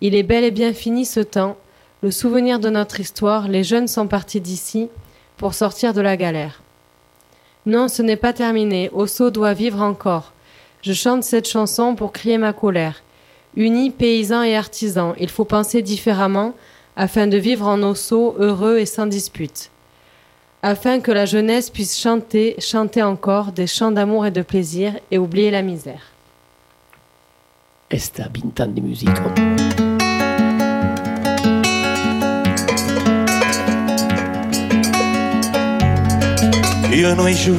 [0.00, 1.56] Il est bel et bien fini ce temps,
[2.04, 4.90] le souvenir de notre histoire, les jeunes sont partis d'ici
[5.38, 6.60] pour sortir de la galère.
[7.64, 10.34] Non, ce n'est pas terminé, Osso doit vivre encore.
[10.82, 13.02] Je chante cette chanson pour crier ma colère.
[13.56, 16.52] Unis, paysans et artisans, il faut penser différemment
[16.94, 19.70] afin de vivre en Osso heureux et sans dispute.
[20.62, 25.16] Afin que la jeunesse puisse chanter, chanter encore des chants d'amour et de plaisir et
[25.16, 26.12] oublier la misère.
[36.94, 37.56] Io no hi giù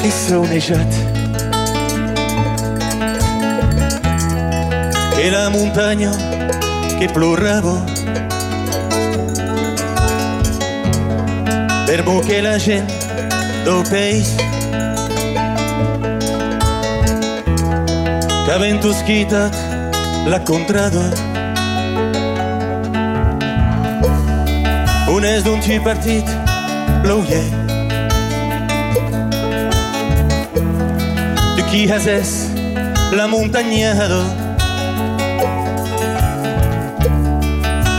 [0.00, 0.94] che saunejat
[5.16, 6.10] e la muntagna
[6.98, 7.84] che plorava
[11.86, 12.92] per che la gente
[13.62, 14.34] do país.
[18.44, 19.54] Che avendo schitat
[20.26, 21.00] l'ha contrado
[25.06, 26.26] un es d'un ci partit
[31.72, 32.20] qui rasaient
[33.16, 34.22] la montagnada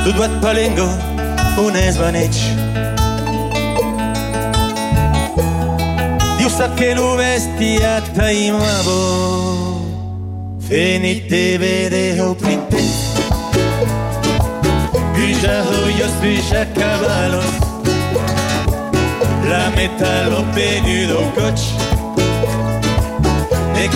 [0.03, 0.87] Tu doit palengo
[1.57, 2.35] un esbaneig
[6.37, 8.99] Diu sap que no vestia taimavo
[10.67, 12.83] Feni te vede o oh printe
[15.15, 17.53] Bija hoyos, bija caballos.
[19.49, 21.72] La metalope nudo coche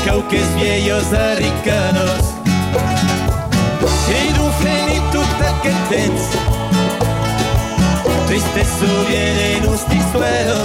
[0.06, 2.22] cauques viejos arricanos
[4.10, 5.26] y un plenitud
[5.64, 6.22] que tens
[8.28, 8.66] triste
[9.10, 10.58] viene en un suelo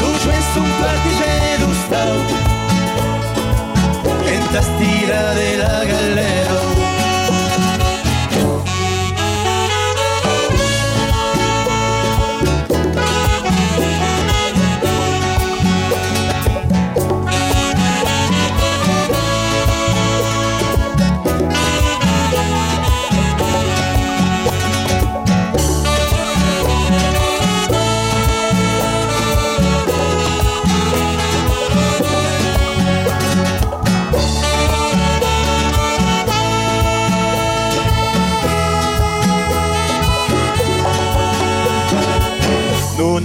[0.00, 2.18] tu es un partigiano gustavo
[4.26, 4.42] en
[4.78, 6.61] tira de la galera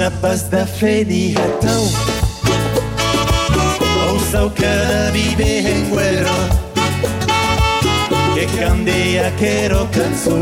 [0.08, 1.84] La tapas da ferihatão
[4.10, 6.30] Ouça o caribe recuerdo
[8.38, 10.38] em Que candeia quero canso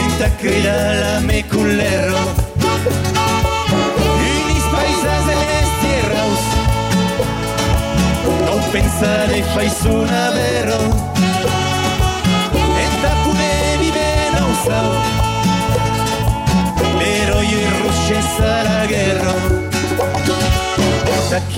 [0.00, 0.32] Enta
[0.64, 2.16] la me culero.
[4.18, 5.26] Unis paisas
[5.62, 6.42] estierraus
[8.46, 11.17] Não pensare faz um avero.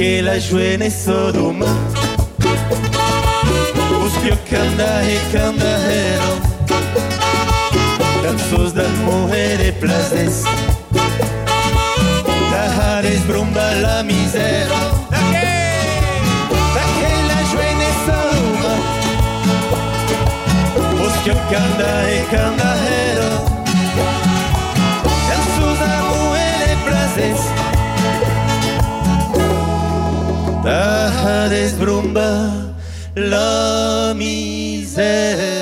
[0.01, 1.67] Che la joie Sodoma
[4.03, 6.41] Uspio canda e candahero
[8.23, 10.43] Canções das mujeres plazes
[12.51, 14.75] Da hares brumba la misera
[15.11, 15.19] Da
[16.75, 16.85] Da
[21.05, 22.25] Uspio canda e
[30.63, 32.75] Deja desbrumba
[33.15, 35.61] la miseria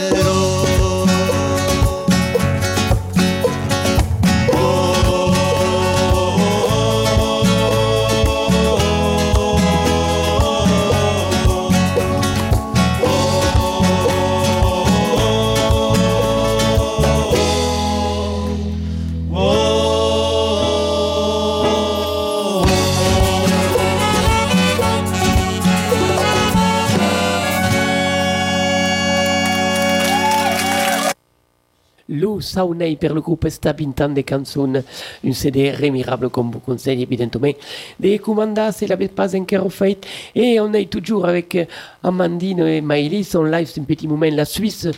[32.49, 34.83] Saunei per le groupe sta pintant des chansons,
[35.25, 37.53] un CD remirable comme vous conseille évidemment.
[38.01, 40.07] Des commandas, c'est la pas encore fait.
[40.35, 41.69] Et on est toujours avec
[42.03, 44.89] Amandine et Maïlis on live un petit moment la Suisse,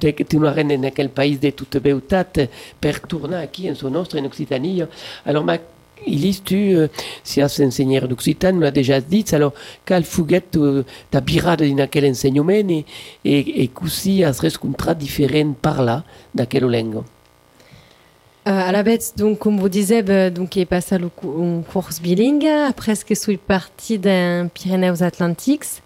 [0.00, 2.48] de tu reine dans quel pays de toute beauté,
[2.80, 4.82] per tourner ici en son nostre en Occitanie.
[5.24, 5.58] Alors, ma
[6.06, 6.88] Ilis, tu, euh,
[7.24, 9.52] si as enseigné d'Occitan, nous l'a déjà dit, alors,
[9.84, 12.84] quel fouguet euh, ta birade dans quel enseignement et,
[13.24, 17.02] et, et così as rencontré différent par là, dans quelle langue
[18.48, 22.00] euh, à la bête, donc, comme vous disiez, bah, donc, est passé à une course
[22.00, 22.46] bilingue.
[22.46, 25.82] Après, que suis parti d'un Pyrénées Atlantiques.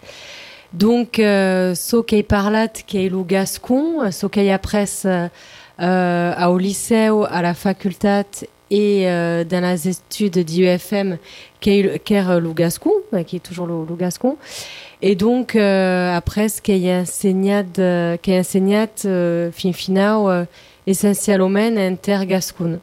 [0.73, 7.43] Donc, euh, ce qui parlat, qui le gascon, ce qui après, euh, au lycée, à
[7.43, 8.23] la faculté
[8.73, 11.19] et euh, dans les études d'IEFM,
[11.61, 12.95] qui est, qui est le gascon,
[13.27, 14.39] qui est toujours le, le gascon.
[15.03, 17.63] Et donc, euh, après, ce qui est enseigné,
[18.23, 20.45] qui est enseigné, euh, fin final, euh,
[20.87, 22.81] essentiellement inter-gascon.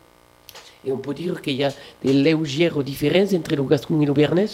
[0.86, 1.72] Et on peut dire qu'il y a
[2.04, 4.46] des légères différences entre le gascon et le béarnais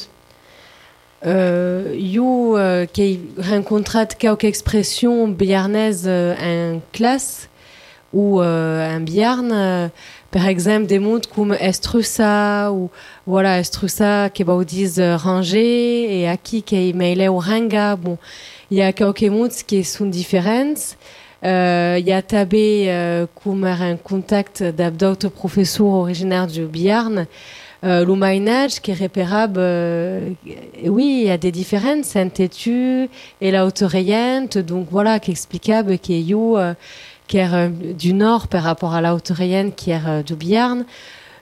[1.26, 7.50] euh, io euh, qui rencontrat quelques expressions béarnaises euh, en classe
[8.14, 9.92] ou euh, en biarn
[10.32, 12.90] par exemple des mots comme estrussa ou
[13.26, 18.18] voilà estrussa qui va dire euh, ranger et qui qui est mêlé au ranga bon
[18.72, 20.74] il y a quelques mots qui sont différents
[21.44, 27.28] euh, il y a tabé euh, comme un contact d'autres professeurs originaires du Biarn
[27.84, 30.30] euh, qui est repérable euh,
[30.86, 32.06] oui il y a des différences.
[32.06, 33.10] Saint-Tétu
[33.42, 33.84] et la haute
[34.58, 36.58] donc voilà qui est explicable qui est you
[37.34, 39.32] est euh, du nord par rapport à la haute
[39.76, 40.86] qui est euh, du Biarn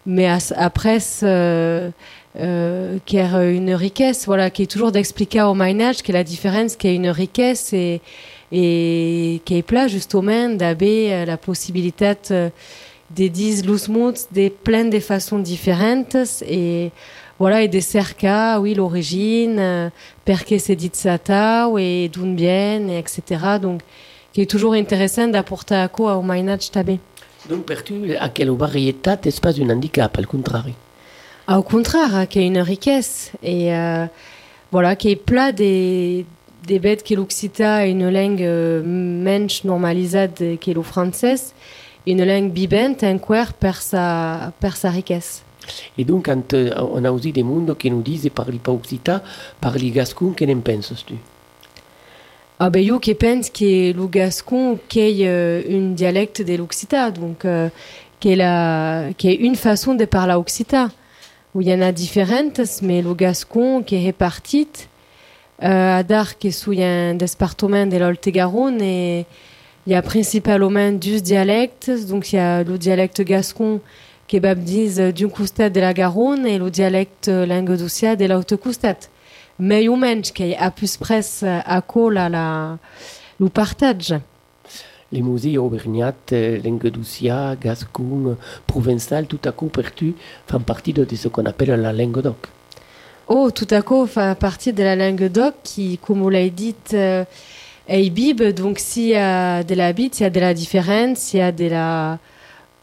[0.06, 1.90] mais après euh,
[2.40, 2.98] euh,
[3.56, 6.96] une richesse voilà qui est toujours d'expliquer au mainage qui est la différence qui est
[6.96, 8.02] une richesse et
[8.52, 12.50] et qui est plat justement d'abbé euh, la possibilité euh,
[13.12, 16.18] des 10 lousmots des pleines des façons différentes
[16.48, 16.92] et
[17.40, 19.90] voilà et des cercas oui l'origine euh,
[20.58, 23.82] c'est dit sata et d'où et etc donc
[24.34, 27.00] qui est toujours intéressant d'apporter à quoi au mainage tabé.
[27.50, 30.66] Donc, per tu, à quelle variété n'est pas un handicap, au contraire
[31.48, 34.06] Ah, au contraire qui est une richesse et euh,
[34.72, 36.26] voilà qui est plat des
[36.66, 41.36] des bêtes qui l'occita une langue euh, mensch normalisée qui est le français
[42.08, 45.44] une langue bibente un quer per sa per sa richesse.
[45.98, 49.22] Et donc, quand euh, on a aussi des mondes qui nous disent parli pas occitan,
[49.62, 51.16] parli gascon, que n'en penses-tu?
[52.66, 57.44] Ah ben qui pense qui est le gascon est euh, une dialecte de l'occita donc
[57.44, 57.68] euh,
[58.22, 60.90] qui est une façon de parler occita
[61.54, 64.70] où il y en a différentes mais le gascon qui est réparti
[65.62, 66.04] euh, à
[66.40, 69.26] qui est un département de l'Oltegaronne et
[69.86, 73.82] il y a principalement 12 dialectes donc il y a le dialecte gascon
[74.26, 78.56] qui est baptise d'un costat de la Garonne et le dialecte languedocia de l'autre
[79.60, 82.78] mais au mensch qui est à plus près à col à la
[83.40, 84.14] le partage
[85.12, 90.16] Les musées auvergnat, euh, Languedocia, Gascon, Provençal, tout à coup, per tu,
[90.48, 92.48] font partie de ce qu'on appelle la langue d'oc.
[93.28, 96.76] Oh, tout à coup, fait partie de la langue doc qui, comme vous l'avez dit,
[96.94, 97.24] euh,
[97.88, 98.42] est bib.
[98.44, 101.42] Donc, s'il y a de la bite, il y a de la différence, il y
[101.42, 102.20] a de la.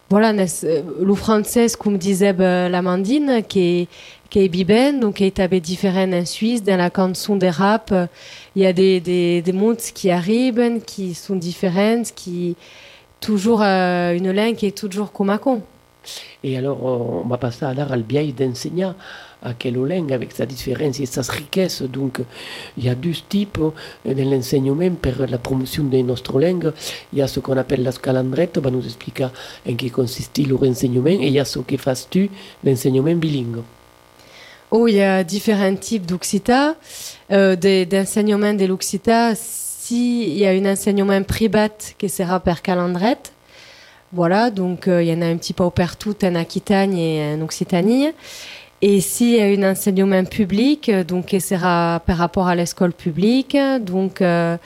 [0.08, 3.88] Voilà, euh, le français, comme disait bah, l'Amandine, qui est,
[4.30, 7.90] qui est biben, donc qui est tabé différent en Suisse, dans la chanson des rap.
[7.92, 8.06] euh,
[8.56, 12.56] Il y a des, des, des mots qui arrivent, qui sont différentes, qui.
[13.20, 15.60] Toujours euh, une langue qui est toujours comme con.
[16.42, 18.88] Et alors, on va passer à l'art al biais d'enseigner
[19.42, 21.82] à quelle langue avec sa différence et sa richesse.
[21.82, 22.22] Donc,
[22.78, 23.60] il y a deux types
[24.06, 26.72] de l'enseignement pour la promotion de notre langue.
[27.12, 30.62] Il y a ce qu'on appelle la scalandrette, va nous expliquer en quoi consiste leur
[30.62, 32.30] enseignement, et il y a ce que fais tu,
[32.64, 33.62] l'enseignement bilingue.
[34.72, 36.76] Oh, il y a différents types d'occita,
[37.32, 39.34] euh, de- d'enseignement de l'occita.
[39.34, 43.32] Si il y a un enseignement privat qui sera per calendrette,
[44.12, 47.40] voilà, donc euh, il y en a un petit peu partout en Aquitagne et en
[47.42, 48.10] Occitanie.
[48.82, 52.92] Et s'il y a un enseignement public, euh, donc qui sera par rapport à l'école
[52.92, 54.56] publique, donc euh,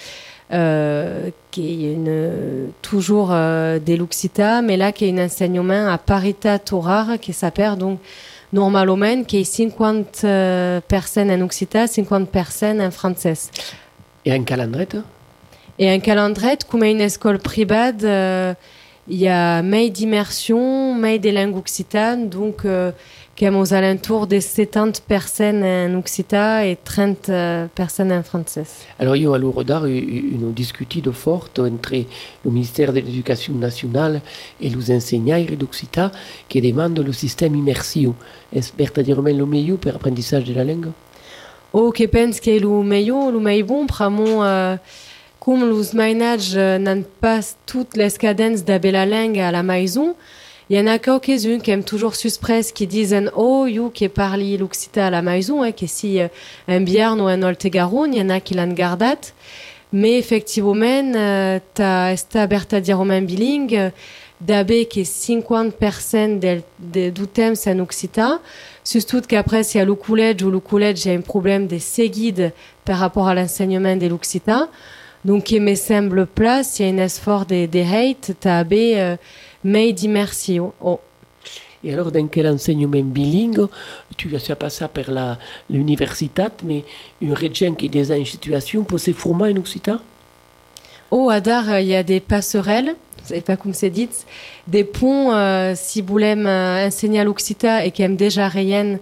[0.52, 5.96] euh, qui est une, toujours euh, de l'occita, mais là qui est un enseignement à
[5.96, 7.98] parité rare qui s'appelle donc
[8.54, 13.34] normalement qui est 50 euh, personnes en occita, 50 personnes en français.
[14.24, 14.96] Et en calendrette
[15.78, 18.54] Et un calendret, comme une école privée, euh,
[19.08, 22.64] il y a May d'immersion, May des langues occitanes, donc
[23.42, 28.64] euh, est aux alentours de 70 personnes en occitan et 30 euh, personnes en français.
[28.98, 32.04] Alors, io allora dar une discutito forte entre
[32.44, 34.20] le ministère de l'Éducation nationale
[34.60, 36.10] et les enseignants d'occitan
[36.48, 38.10] qui demandent le système immersif.
[38.52, 40.92] Est-ce verdaderamente le meilleur pour l'apprentissage de la langue?
[41.76, 44.78] O che penso che lo meglio, lo meglio bon, pramo, uh,
[45.40, 50.14] come los mainage uh, n'han pas toutes les cadences de la langue à la maison,
[50.70, 54.56] il y en a quelques-unes qui aiment toujours suspres, qui disent oh, you qui parli
[54.56, 56.28] l'occitan à la maison, hein, que si uh,
[56.68, 59.14] un biarn ou un oltegaron, il y en a qui l'ont gardé.
[59.92, 63.92] Mais effectivement, uh, ta esta berta di romain bilingue,
[64.40, 68.40] d'abe que 50% del, de, du temps en occitan,
[68.84, 71.78] Surtout qu'après, si à le collège ou le collège, il y a un problème de
[71.78, 72.52] seguide
[72.84, 74.68] par rapport à l'enseignement de l'occitan.
[75.24, 79.16] Donc, il me semble place, il y a un effort de, de hate, tabe, euh,
[79.64, 80.72] mais d'immersion.
[80.80, 81.00] Oh.
[81.82, 83.66] Et alors, dans quel enseignement bilingue,
[84.16, 85.38] tu as passé par
[85.68, 86.84] l'université, mais
[87.20, 89.98] une région qui est déjà en situation pour se former en occitan
[91.10, 92.94] Oh, à Dar, il y a des passerelles
[93.24, 94.08] c'est pas comme c'est dit,
[94.68, 98.98] des ponts, euh, si vous voulez euh, enseigner à l'occitan et qui aiment déjà rien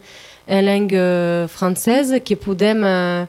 [0.48, 3.24] en langue euh, française, qui pourraient euh,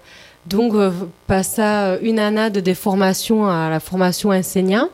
[0.45, 0.91] donc euh,
[1.27, 4.89] passer une année de formation à la formation enseignant,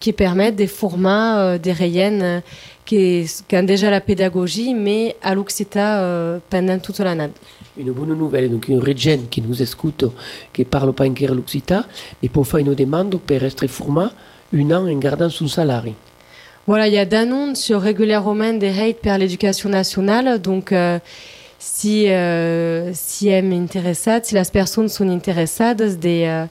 [0.00, 2.42] qui permettent des formats euh, des rayennes
[2.84, 7.30] qui, qui ont déjà la pédagogie, mais à l'occitan pendant toute l'année.
[7.78, 10.04] Une bonne nouvelle, donc une région qui nous écoute,
[10.52, 11.82] qui parle pas encore l'occitan,
[12.20, 14.06] et pour faire une demande pour être formé
[14.52, 15.84] un an en gardant son salaire.
[16.66, 20.40] Voilà, il y a d'annonces régulièrement des rates par l'éducation nationale.
[20.40, 20.98] Donc, euh,
[21.58, 23.66] si, euh, si elles
[24.22, 26.44] si les personnes sont intéressées, des, euh,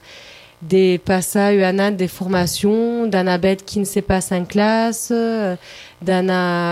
[0.61, 3.07] des passages un an des formations,
[3.37, 5.55] bête qui ne se passe en classe, euh,
[6.01, 6.29] d'un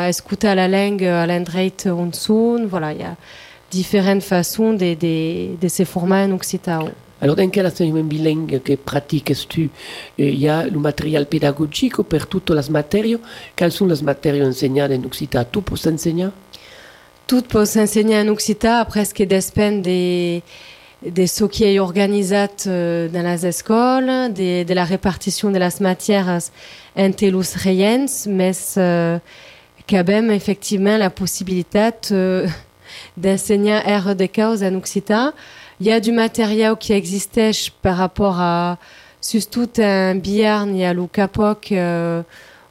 [0.07, 2.65] écouter la langue à l'endreit on.
[2.67, 3.15] Voilà, il y a
[3.71, 6.89] différentes façons de, de, de se former en occitan.
[7.19, 9.71] Alors, dans quel enseignement bilingue que pratiques-tu?
[10.19, 13.17] Il y a le matériel pédagogique pour toutes les matières.
[13.55, 15.43] Quelles sont les matières enseignées en occitan?
[15.51, 16.27] Tout pour s'enseigner?
[17.25, 20.43] Tout pour s'enseigner en occitan, après ce qui dépend des,
[21.05, 25.79] des ce qui est organisé euh, dans les écoles, de, de la répartition de las
[25.79, 26.39] matières
[26.97, 27.31] entre les
[27.63, 29.19] reyens, mais euh,
[29.87, 32.47] quand même effectivement la possibilité euh,
[33.17, 35.31] d'enseigner RDK en occitan.
[35.79, 38.77] Il y a du matériel qui existait par rapport à
[39.21, 42.23] surtout un biarn, a le capoc euh,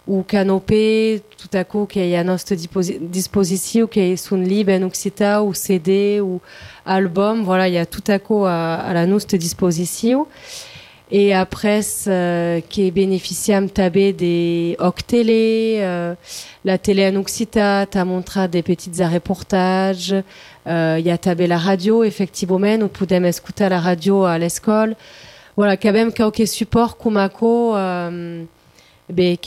[0.06, 5.44] ou canopé, tout à coup qu'il y a notre disposition qui sont libres en occitan
[5.44, 6.40] ou CD ou
[6.84, 10.26] album, voilà, il y a tout à coup à, à la notre disposition.
[11.10, 16.14] Et après, euh, qui est bénéficiable tabé des hoc télé, euh,
[16.64, 20.14] la télé en occitan, t'as montré des petites reportages,
[20.66, 24.96] euh, il y a tabé la radio, effectivement, on pouvait écouter la radio à l'école.
[25.56, 28.42] Voilà, quand même, quelques supports Kumako, euh,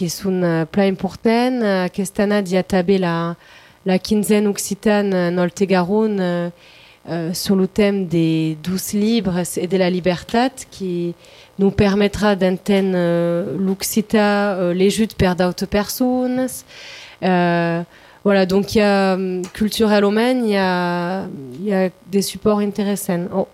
[0.10, 1.62] sont euh, plein importants.
[1.62, 3.36] Euh, Qu'estana, il y a tabé la,
[3.86, 6.50] la quinzaine occitane, euh,
[7.10, 11.16] euh, sur le thème des douces libres et de la liberté, qui
[11.58, 16.48] nous permettra d'entendre euh, l'occita, euh, les jutes per d'autres personnes.
[18.26, 19.18] Voilà, donc il y a
[19.54, 21.26] culturellement, il y a,
[21.60, 23.28] il y a des supports intéressants.
[23.34, 23.48] Oh.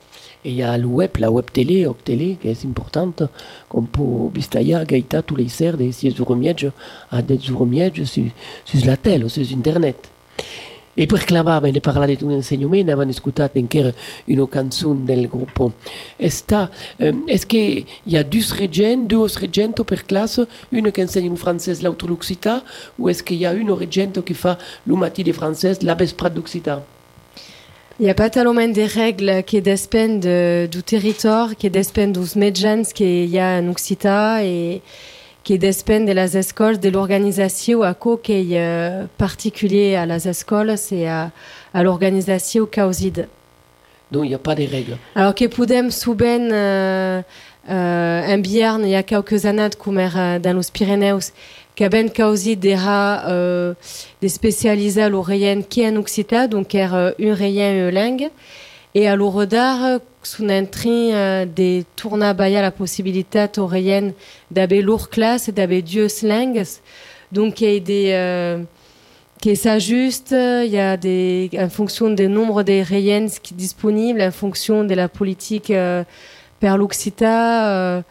[0.46, 3.24] Et il y a le web, la web télé, télé, qui est importante,
[3.68, 6.38] comme pour Bistaya, Gaïta, tous les serres, des 6 euros
[7.10, 7.68] à 10 euros
[8.06, 8.24] sur,
[8.64, 10.12] sur la télé, sur Internet.
[10.98, 13.94] E per clamare ne parlare di un insegnamento, avevano ascoltato anche
[14.28, 15.74] una canzone del gruppo.
[16.16, 20.40] E sta, um, est-ce qu'il y a deux régents, deux régents per classe,
[20.72, 22.62] une qui enseigne le français, l'autre l'occitan,
[22.98, 26.82] ou est-ce qu'il y a une régente qui fait le matin de français, la d'occitan?
[27.98, 32.40] Il n'y a pas tellement des règles qui dépendent de, du territoire, qui dépendent des
[32.40, 34.82] médecins qu'il y a en Occitan et
[35.46, 40.26] qui dépendent de las écoles, de l'organisation à quoi qui est euh, particulier à las
[40.26, 41.32] écoles, c'est à,
[41.74, 43.30] à l'organisation causide.
[44.12, 44.98] Donc il n'y a pas de règles.
[45.16, 47.22] Alors que podem souben euh,
[47.70, 51.14] euh, un biarn il y a quelques années comme euh, dans les Pyrénées,
[51.76, 53.74] qu'aben causi dera euh,
[54.22, 58.30] des spécialisés à l'oreillenne qui en Occitan, donc er euh, rayen une langue.
[58.98, 64.14] Et à l'Ouredar, sous un euh, des tourna baya la possibilité oreillenne
[64.52, 66.64] d'aber lourd classe et d'aber dieu langues.
[67.32, 68.64] Donc il y a des euh,
[69.42, 74.32] qui s'ajuste, il y a des en fonction des nombres des rayennes qui disponibles, en
[74.32, 76.04] fonction de la politique euh,
[76.60, 78.02] per l'Occita,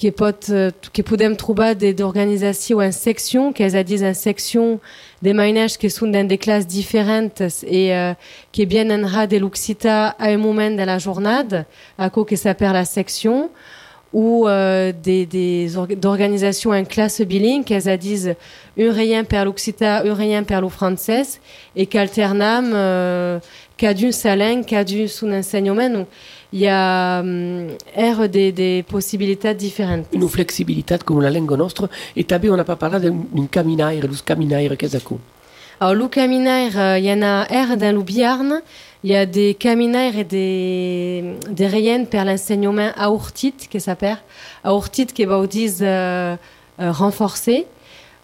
[0.00, 4.14] euh, que pot uh, que podem trobar d'organizació en secció, que és a dir en
[4.14, 4.80] secció
[5.20, 8.14] de mainers que són dans des classes différentes et uh,
[8.52, 11.64] que vienen ra de l'Occità à un moment de la journée,
[11.98, 13.50] à quoi que s'appelle la section,
[14.12, 18.34] ou uh, des, des en classe bilingue, qu'elles a disent
[18.78, 21.40] un rien per l'Occità, un rien per le français,
[21.76, 23.38] et qu'alternam, euh,
[23.76, 26.06] qu'à d'une saline, qu'à son enseignement
[26.52, 30.06] il y a um, er des, des possibilités différentes.
[30.12, 34.22] Une flexibilité comme la langue nostra et també on n'a pas parlé d'un caminaire, du
[34.22, 35.14] caminaire qu'est-ce que
[35.78, 38.60] Alors le caminaire, euh, il y en a er dans le Biarn,
[39.02, 44.18] il y a des caminaires et des, des rayons pour l'enseignement à Urtit, qui s'appelle,
[44.64, 46.36] à Urtit qui va dire euh,
[46.80, 47.66] euh, renforcer.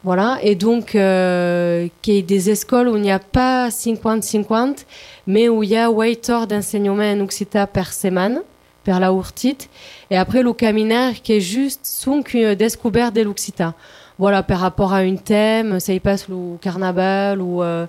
[0.07, 4.87] Voilà, et donc, euh, qu'il y ait des écoles où il n'y a pas 50-50,
[5.27, 8.41] mais où il y a 8 heures d'enseignement en Occitan par semaine,
[8.85, 9.69] par la Urtite,
[10.09, 12.23] et après le caminaire qui est juste son
[12.57, 13.75] découverte de l'Occitan.
[14.17, 17.89] Voilà, par rapport à un thème, ça y passe le carnaval ou euh,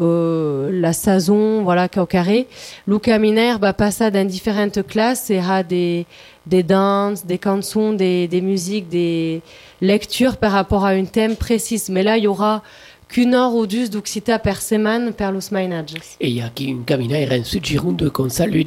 [0.00, 2.46] euh, la saison, voilà, au carré.
[2.86, 6.06] Le caminaire bah, passe dans différentes classes et a des,
[6.46, 9.42] des danses, des chansons, des, des musiques, des
[9.80, 11.82] lectures par rapport à un thème précis.
[11.90, 12.62] Mais là, il y aura
[13.08, 15.94] qu'une heure ou deux d'Occità per semaine per los mainatges.
[16.20, 18.62] Et il y a qui une caminaire en sud Gironde qu'on salue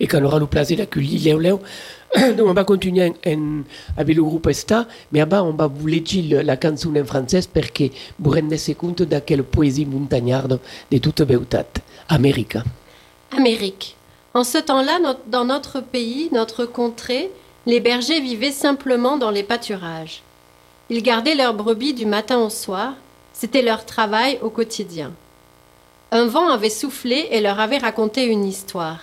[0.00, 1.60] et qu'on aura le plaisir d'accueillir Léo Léo.
[2.36, 3.62] Donc on va continuer en,
[3.96, 7.72] avec le groupe Esta, mais avant on va vous lire la chanson en français pour
[7.72, 7.84] que
[8.18, 11.58] vous rendiez compte de quelle poésie montagnarde de toute beauté.
[12.08, 12.56] Amérique.
[13.36, 13.96] Amérique.
[14.32, 14.98] En ce temps-là,
[15.28, 17.30] dans notre pays, notre contrée,
[17.66, 20.23] les bergers vivaient simplement dans les pâturages.
[20.90, 22.94] Ils gardaient leurs brebis du matin au soir,
[23.32, 25.12] c'était leur travail au quotidien.
[26.12, 29.00] Un vent avait soufflé et leur avait raconté une histoire,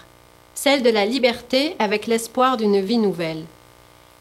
[0.54, 3.44] celle de la liberté avec l'espoir d'une vie nouvelle.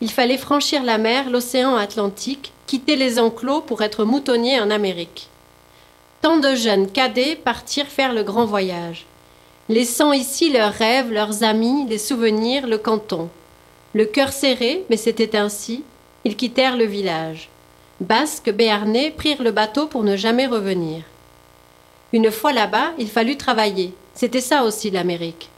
[0.00, 5.28] Il fallait franchir la mer, l'océan Atlantique, quitter les enclos pour être moutonniers en Amérique.
[6.22, 9.04] Tant de jeunes cadets partirent faire le grand voyage,
[9.68, 13.28] laissant ici leurs rêves, leurs amis, les souvenirs, le canton.
[13.92, 15.84] Le cœur serré, mais c'était ainsi,
[16.25, 17.49] ils quittèrent le village.
[18.01, 21.03] Basques, Béarnais prirent le bateau pour ne jamais revenir.
[22.12, 23.95] Une fois là-bas, il fallut travailler.
[24.14, 25.49] C'était ça aussi l'Amérique.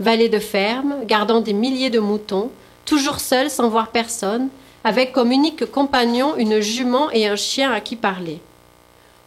[0.00, 2.50] Vallée de ferme, gardant des milliers de moutons,
[2.84, 4.48] toujours seul sans voir personne,
[4.84, 8.40] avec comme unique compagnon une jument et un chien à qui parler.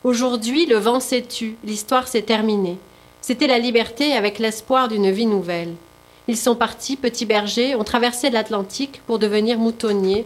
[0.04, 2.78] Aujourd'hui, le vent s'est tu, l'histoire s'est terminée.
[3.22, 5.74] C'était la liberté avec l'espoir d'une vie nouvelle.
[6.28, 10.26] Ils sont partis, petits bergers, ont traversé l'Atlantique pour devenir moutonniers,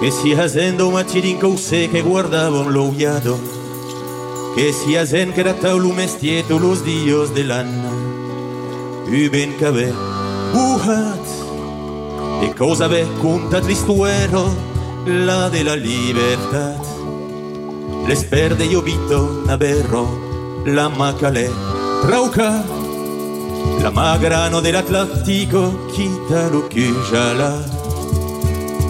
[0.00, 3.38] che si hazendo una cirinca use che guardavano l'ouiado
[4.54, 7.90] che si hazen che ratau lo mestieto los dios dell'anna
[9.06, 9.92] u ben cabe
[10.52, 11.26] buhat
[12.42, 14.54] e cosa ve conta tristuero
[15.04, 16.76] la de la libertad.
[18.06, 21.50] Les perde io vito naberro la macale
[22.02, 22.64] trauca
[23.80, 27.77] la magrano dell'Atlantico quítalo que ya la da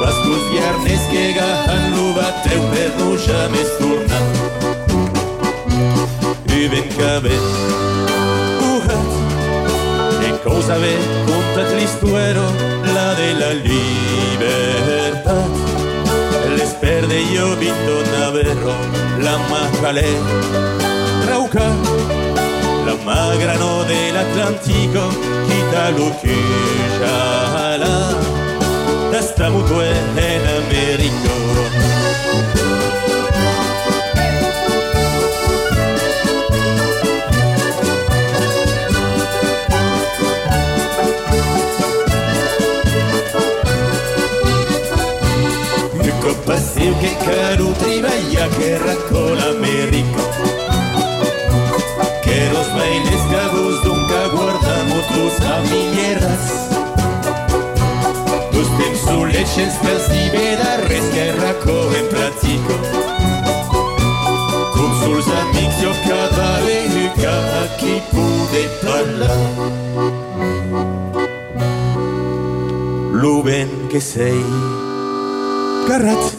[0.00, 4.24] Bascos viernes que gahan lo bateu per no jamais tornar.
[6.48, 7.44] I ben cabet,
[8.70, 9.10] uhat,
[10.26, 10.94] e cosa ve
[11.26, 12.46] contat l'istuero,
[12.94, 15.50] la de la libertad.
[16.56, 18.74] Les perde io vinto naverro,
[19.20, 20.12] la macalé,
[21.28, 21.68] rauca,
[22.86, 25.04] la magrano dell'Atlantico,
[25.46, 26.36] quita lo que
[27.00, 28.49] ya la
[29.40, 31.30] tartarudo en América.
[45.94, 50.20] Nunca passei que quero, trabalhar guerra com a América.
[52.22, 56.69] Que os bailes cabos nunca guardamos tus amigueras.
[59.40, 62.74] Pensuleches casi veda res que racco en pratico
[64.74, 69.40] Con sus amics io cada venuca a chi pude parlar
[73.12, 74.42] Lo ben che sei.
[75.86, 76.34] Garrat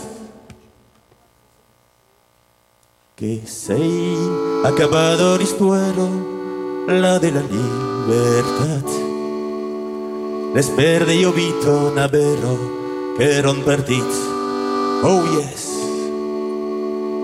[3.15, 4.17] que sei.
[4.63, 6.09] Acabado l'histoire,
[6.87, 8.87] la de la libertad.
[10.55, 12.80] L'esperde io vito navero
[13.17, 14.11] Peron perdit,
[15.03, 15.67] oh yes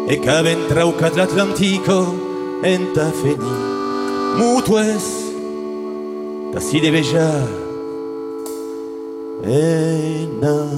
[0.07, 2.15] E caben traucat l'Atlantico
[2.63, 3.55] En ta feni
[4.38, 5.05] mutues
[6.53, 7.31] Ta si deve già
[9.43, 10.77] En Americo.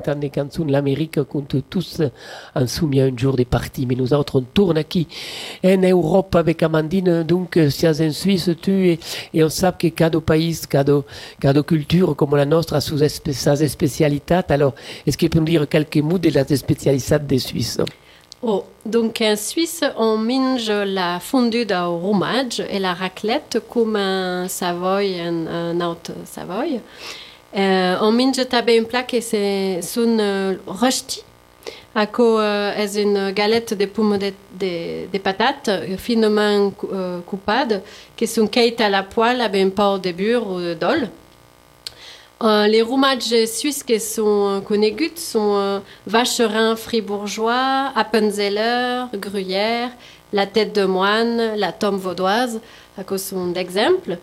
[0.00, 2.02] Bintan des Canzun, l'Amérique compte tous
[2.54, 3.86] insoumis à un jour des parties.
[3.86, 5.06] Mais nous autres, on tourne ici
[5.64, 7.22] en Europe avec Amandine.
[7.22, 9.00] Donc, si en Suisse, tu et,
[9.34, 11.02] et on sait que cada pays, cada,
[11.40, 14.40] cada culture comme la nôtre a ses spécialités.
[14.48, 14.74] Alors,
[15.06, 17.78] est-ce qu'il peut nous dire quelques mots de la spécialité des Suisses?
[18.42, 24.48] Oh, donc en Suisse, on mange la fondue de fromage et la raclette comme en
[24.48, 26.64] Savoie, en, en Haute-Savoie.
[27.56, 31.24] Euh, on mange també un plat que c'est son uh, rosti.
[31.94, 34.32] Ako uh, est une galette de pommes de,
[35.12, 36.70] de, patates finement
[37.26, 37.82] coupades
[38.16, 41.08] qui sont cuites à la poêle avec un de beurre ou dol.
[42.42, 49.90] Euh, les fromages suisses qui sont euh, connus sont euh, Vacherin fribourgeois, Appenzeller, Gruyère,
[50.32, 52.58] la tête de moine, la tome vaudoise,
[52.96, 54.16] à cause sont d'exemples.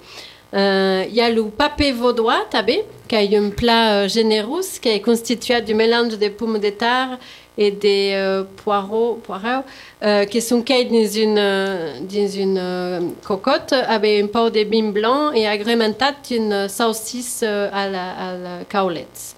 [0.56, 4.90] Euh, Il y a le papé vaudois, tabé, qui est un plat euh, généreux qui
[4.90, 7.18] est constitué du mélange de pommes de terre
[7.58, 9.64] et des euh, poireaux, poireaux
[10.04, 15.32] euh, qui sont cueillis dans une, dans une cocotte avec un peu de bim blanc
[15.32, 19.36] et agrémenté d'une saucisse à la, à la caulette.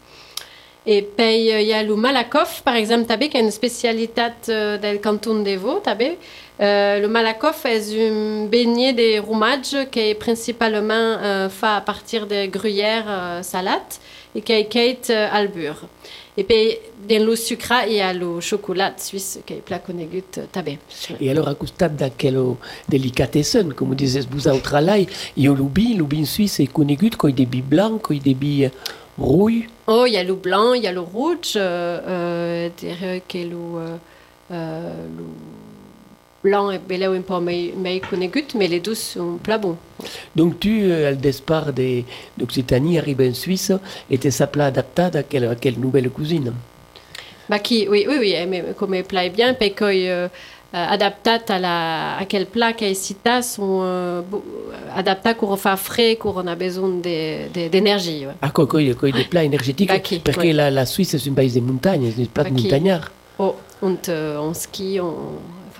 [0.86, 5.44] Et puis, il y a le malakoff, par exemple, qui est une spécialité du canton
[5.44, 5.82] de Vaud.
[6.62, 12.28] Euh, le malakoff est un beignet de fromage qui est principalement euh, fait à partir
[12.28, 13.80] de gruyère euh, salade
[14.36, 15.86] et qui est cueilli euh, al beurre.
[16.36, 16.78] Et puis,
[17.10, 20.80] dans le sucre, il y a le chocolat suisse qui est plat connu euh, tabé.
[21.22, 22.58] Et alors, à costat d'aquello
[22.90, 25.08] delicatessen, comme disais vous autres là, il
[25.38, 28.34] y a le bi, le bi suisse est connu comme des billes blancs, comme des
[28.34, 28.70] billes
[29.18, 29.68] rouilles.
[29.88, 32.70] Oh, il y a le blanc, il y a le rouge, euh,
[34.52, 35.24] euh, le
[36.44, 37.74] blanc est belé un peu mais,
[38.68, 39.78] les deux sont plat bons.
[40.36, 41.72] Donc tu, euh, al départ
[42.38, 43.72] d'Occitanie, arrive en Suisse,
[44.10, 46.54] et tu plat adapté à quelle, à quelle nouvelle cuisine?
[47.50, 50.28] Bah, qui, oui, oui, oui, mais comme plat est bien, qu'il euh,
[50.72, 54.22] adapté à, la, à quel plat qui est cité sont euh,
[54.96, 58.28] adaptés qu'on fait frais, qu'on a besoin d'énergie.
[58.28, 58.34] ouais.
[58.42, 61.30] Ah, quoi, quoi, quoi, des plats énergétiques, Bah, qui, parce que la, la Suisse, c'est
[61.30, 63.12] un pays de montagnes, c'est un plat de Bah, montagnard.
[63.40, 65.16] Oh, on, te- on skie, on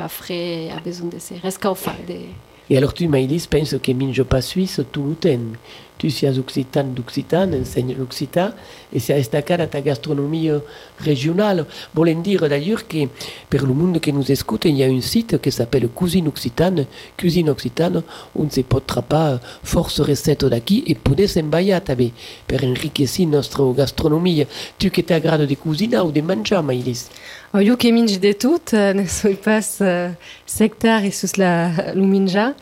[0.08, 1.76] fait frais, a besoin de ces rescaux,
[2.08, 2.28] des...
[2.70, 5.58] Et alors tu, Maïlis, penses que minge pas suisse tout le temps.
[6.00, 8.52] Tu seas occitan d'Occitan, enseigne l'occitan,
[8.92, 10.50] et c'est destacar à ta gastronomie
[10.98, 11.66] régionale.
[11.94, 13.06] Voulons dire d'ailleurs que
[13.50, 16.86] pour le monde qui nous écoute, il y a un site qui s'appelle Cuisine Occitane,
[17.18, 18.02] Cuisine Occitane,
[18.34, 21.78] où on se potrà pas force recettes d'ici et poder s'embailler
[22.48, 24.46] pour enriquir notre gastronomie.
[24.78, 27.10] Tu qui t'agrade de cuisiner ou de manger, Maïlis?
[27.52, 30.14] Oh, io che mingi de tout, euh, ne soi pas uh,
[30.46, 32.54] sectar et sus la luminja.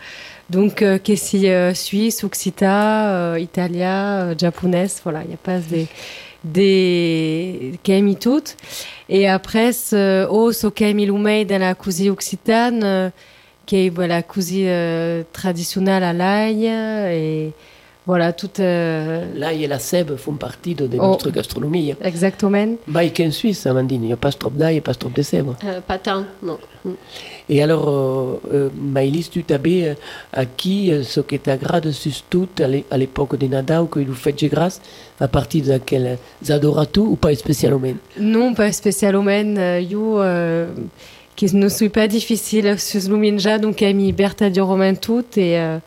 [0.50, 5.60] Donc, euh, si euh, suisse, occita, euh, italien, euh, japonais, voilà, il y a pas
[5.60, 5.88] des
[6.44, 8.56] des kemi toutes.
[9.10, 13.10] Et après, ce oh, so kemi lumei dans la cuisine occitane, euh,
[13.66, 17.52] qui est la cuisine euh, traditionnelle à l'ail et
[18.08, 18.60] voilà, toute.
[18.60, 21.08] Euh, L'ail et la sève font partie de, de Oh.
[21.10, 21.94] notre gastronomie.
[22.02, 22.76] exactement.
[22.88, 25.48] Bah, qu'en Suisse, Amandine, il n'y a pas trop d'ail et pas trop de sève.
[25.66, 26.58] Euh, pas tant, non.
[26.86, 26.92] Mm.
[27.50, 29.94] Et alors, euh, euh, Maïlis, tu t'avais euh,
[30.34, 34.42] acquis euh, ce qui t'agrade surtout à l'é- à l'époque de Nadal, que vous faites
[34.42, 34.82] de grâce,
[35.20, 39.28] à partir de quel Zadoratu ou pas spécialement Non, pas spécialement.
[39.30, 40.68] Euh, euh,
[41.36, 45.60] qui ne suis pas difficile sur Luminja, donc a mis Berta di Romain tout et
[45.60, 45.78] euh,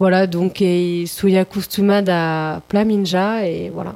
[0.00, 3.94] voilà, donc et suis accostumada à plat minja et voilà.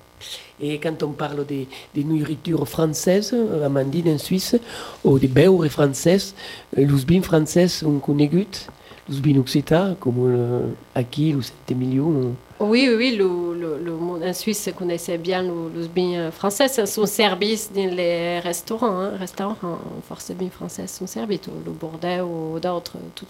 [0.61, 3.35] Et quand on parle des, des nourritures françaises,
[3.65, 4.55] Amandine en Suisse,
[5.03, 6.35] ou des beurres françaises,
[6.79, 8.67] euh, l'usbin français, on connaît gut,
[9.09, 10.61] l'usbin occita, comme euh,
[10.95, 12.35] Aki, le 7 millions.
[12.61, 16.69] Oui, oui, oui, le, le, le monde en Suisse connaissait bien le, le bien français,
[16.69, 21.73] c'est son service dans les restaurants, hein, restaurants, force bien français sont servis, tout, le
[21.73, 23.27] Bordeaux ou d'autres, tout,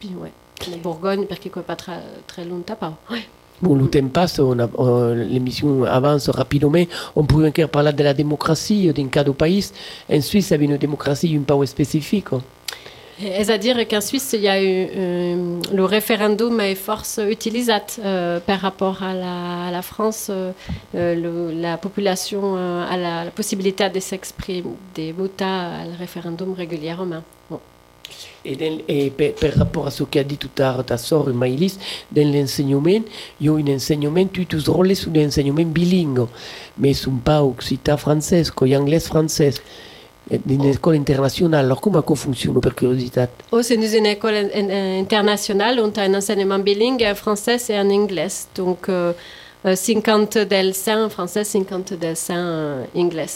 [0.00, 0.32] bien, ouais.
[0.70, 2.00] La Bourgogne, parce qu'il n'est pas très,
[2.66, 2.94] Tapa.
[3.10, 3.22] Ouais.
[3.60, 4.40] Bon, le temps passe,
[5.14, 6.84] l'émission avance rapidement.
[7.16, 9.70] On peut encore parler de la démocratie d'un cas du pays.
[10.12, 12.28] En Suisse, il y a une démocratie un peu spécifique.
[13.20, 17.72] C'est-à-dire qu'en Suisse, il y a eu euh, le référendum est force utilisé
[18.04, 20.28] euh, par rapport à la, à la France.
[20.30, 20.52] euh,
[20.94, 24.62] le- la population a la, la possibilité de s'exprimer,
[24.94, 25.44] de voter
[25.90, 27.24] le référendum régulièrement?
[27.50, 27.58] Bon.
[28.44, 31.26] Et, dans- et per, par rapport à ce qu'a dit tout à l'heure ta sœur
[31.34, 31.76] Maïlis,
[32.10, 33.02] dans l'enseignement,
[33.40, 36.26] il y a un enseignement, tu te rôles sur l'enseignement bilingue,
[36.78, 39.52] mais ce n'est pas occitan français, c'est anglais-français.
[40.30, 44.50] Dans une école internationale, alors comment ça fonctionne, par curiosité Oh, c'est une école in-
[44.54, 48.28] in- internationale, on a un enseignement bilingue en français et en anglais.
[48.54, 49.12] Donc, euh,
[49.64, 53.26] euh, 50 d'Elsain en français, 50 d'Elsain en anglais.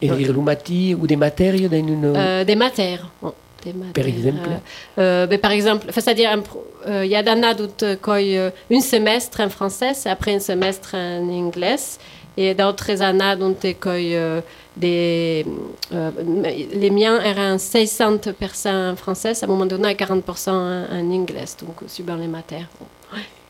[0.00, 2.12] Et dire le mati ou des matières dans une...
[2.16, 3.08] Euh, des matières.
[3.94, 4.48] Par exemple
[4.98, 6.30] euh, ben, Par exemple, c'est-à-dire,
[6.86, 11.28] euh, il y a d'années où un semestre en français, et après un semestre en
[11.28, 11.76] anglais.
[12.36, 13.54] Et d'autres années dont
[13.86, 14.40] euh,
[14.74, 15.44] des,
[15.92, 16.10] euh,
[16.74, 21.44] les miens étaient 60 personnes en français, à un moment donné, 40 en, en anglais,
[21.60, 22.68] donc suivant les matières.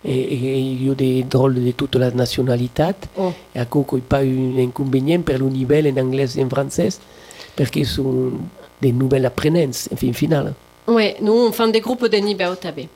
[0.05, 2.91] Et, et il y a des drôles de toute la nationalité.
[3.17, 3.31] Oh.
[3.55, 6.43] Et à quoi il n'y a pas un inconvénient pour le niveau en anglais et
[6.43, 6.89] en français,
[7.55, 8.33] parce qu'ils sont
[8.83, 10.53] des nouvelles apprenances, en fin finale.
[10.89, 12.55] Oui, nous, on fait des groupes de niveau.
[12.65, 12.89] Ouais.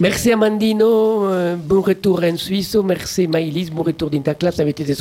[0.00, 2.76] Merci Amandino, euh, bon retour en Suisse.
[2.84, 4.94] Merci Maïlis, bon retour dans ta classe avec tes.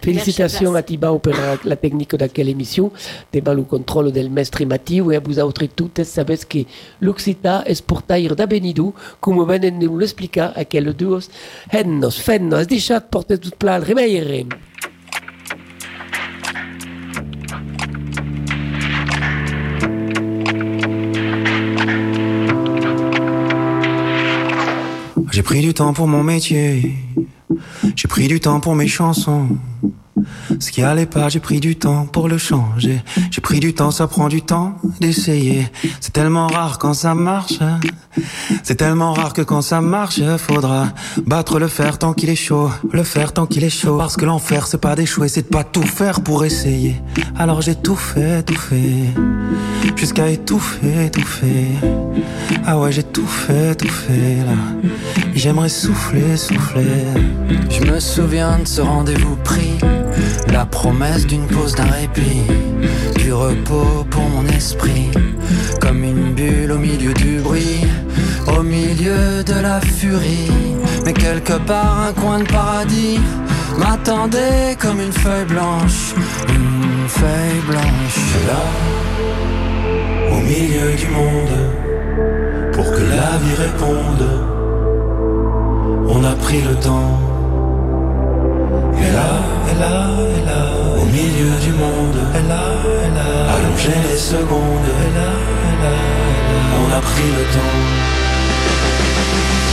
[0.00, 2.92] Félicitations à Tibao pour la, la technique de quelle émission,
[3.32, 6.58] Tibao le contrôle del mestre Mathieu et à vous autres toutes, savez que
[7.00, 11.30] l'Occita est portaire da Benidou, comme venen de nous l'expliquer à quel duos,
[11.72, 13.80] hennos, fennos, dichat, porte tout plat.
[25.38, 26.96] J'ai pris du temps pour mon métier.
[27.94, 29.46] J'ai pris du temps pour mes chansons.
[30.58, 33.02] Ce qui allait pas, j'ai pris du temps pour le changer.
[33.30, 35.70] J'ai pris du temps, ça prend du temps d'essayer.
[36.00, 37.58] C'est tellement rare quand ça marche.
[38.62, 40.88] C'est tellement rare que quand ça marche, faudra
[41.26, 42.70] battre le fer tant qu'il est chaud.
[42.92, 43.96] Le fer tant qu'il est chaud.
[43.98, 47.00] Parce que l'enfer, c'est pas d'échouer, c'est de pas tout faire pour essayer.
[47.36, 49.14] Alors j'ai tout fait, tout fait.
[49.96, 51.68] Jusqu'à étouffer, étouffer.
[52.66, 54.92] Ah ouais, j'ai tout fait, tout fait là.
[55.34, 57.04] J'aimerais souffler, souffler.
[57.70, 59.78] Je me souviens de ce rendez-vous pris.
[60.52, 62.42] La promesse d'une pause, d'un répit.
[63.16, 65.10] Du repos pour mon esprit.
[65.80, 67.86] Comme une bulle au milieu du bruit.
[68.46, 70.50] Au milieu de la furie.
[71.04, 73.20] Mais quelque part, un coin de paradis
[73.78, 76.14] m'attendait comme une feuille blanche.
[76.48, 78.18] Une feuille blanche.
[78.46, 78.62] Là,
[80.32, 81.58] au milieu du monde,
[82.72, 84.28] pour que la vie réponde,
[86.08, 87.18] on a pris le temps.
[89.00, 90.10] Et là, là,
[91.00, 92.62] au milieu du monde, et là,
[93.04, 95.30] et là, allongé les secondes, et là,
[95.82, 95.96] là,
[96.80, 97.78] on a pris le temps.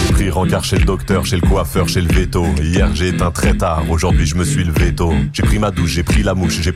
[0.01, 2.45] J'ai pris pris rencard chez le docteur, chez le coiffeur, chez le veto.
[2.61, 5.13] Hier j'ai éteint très tard, aujourd'hui je me suis levé tôt.
[5.33, 6.63] J'ai pris ma douche, j'ai pris la mouche, j'ai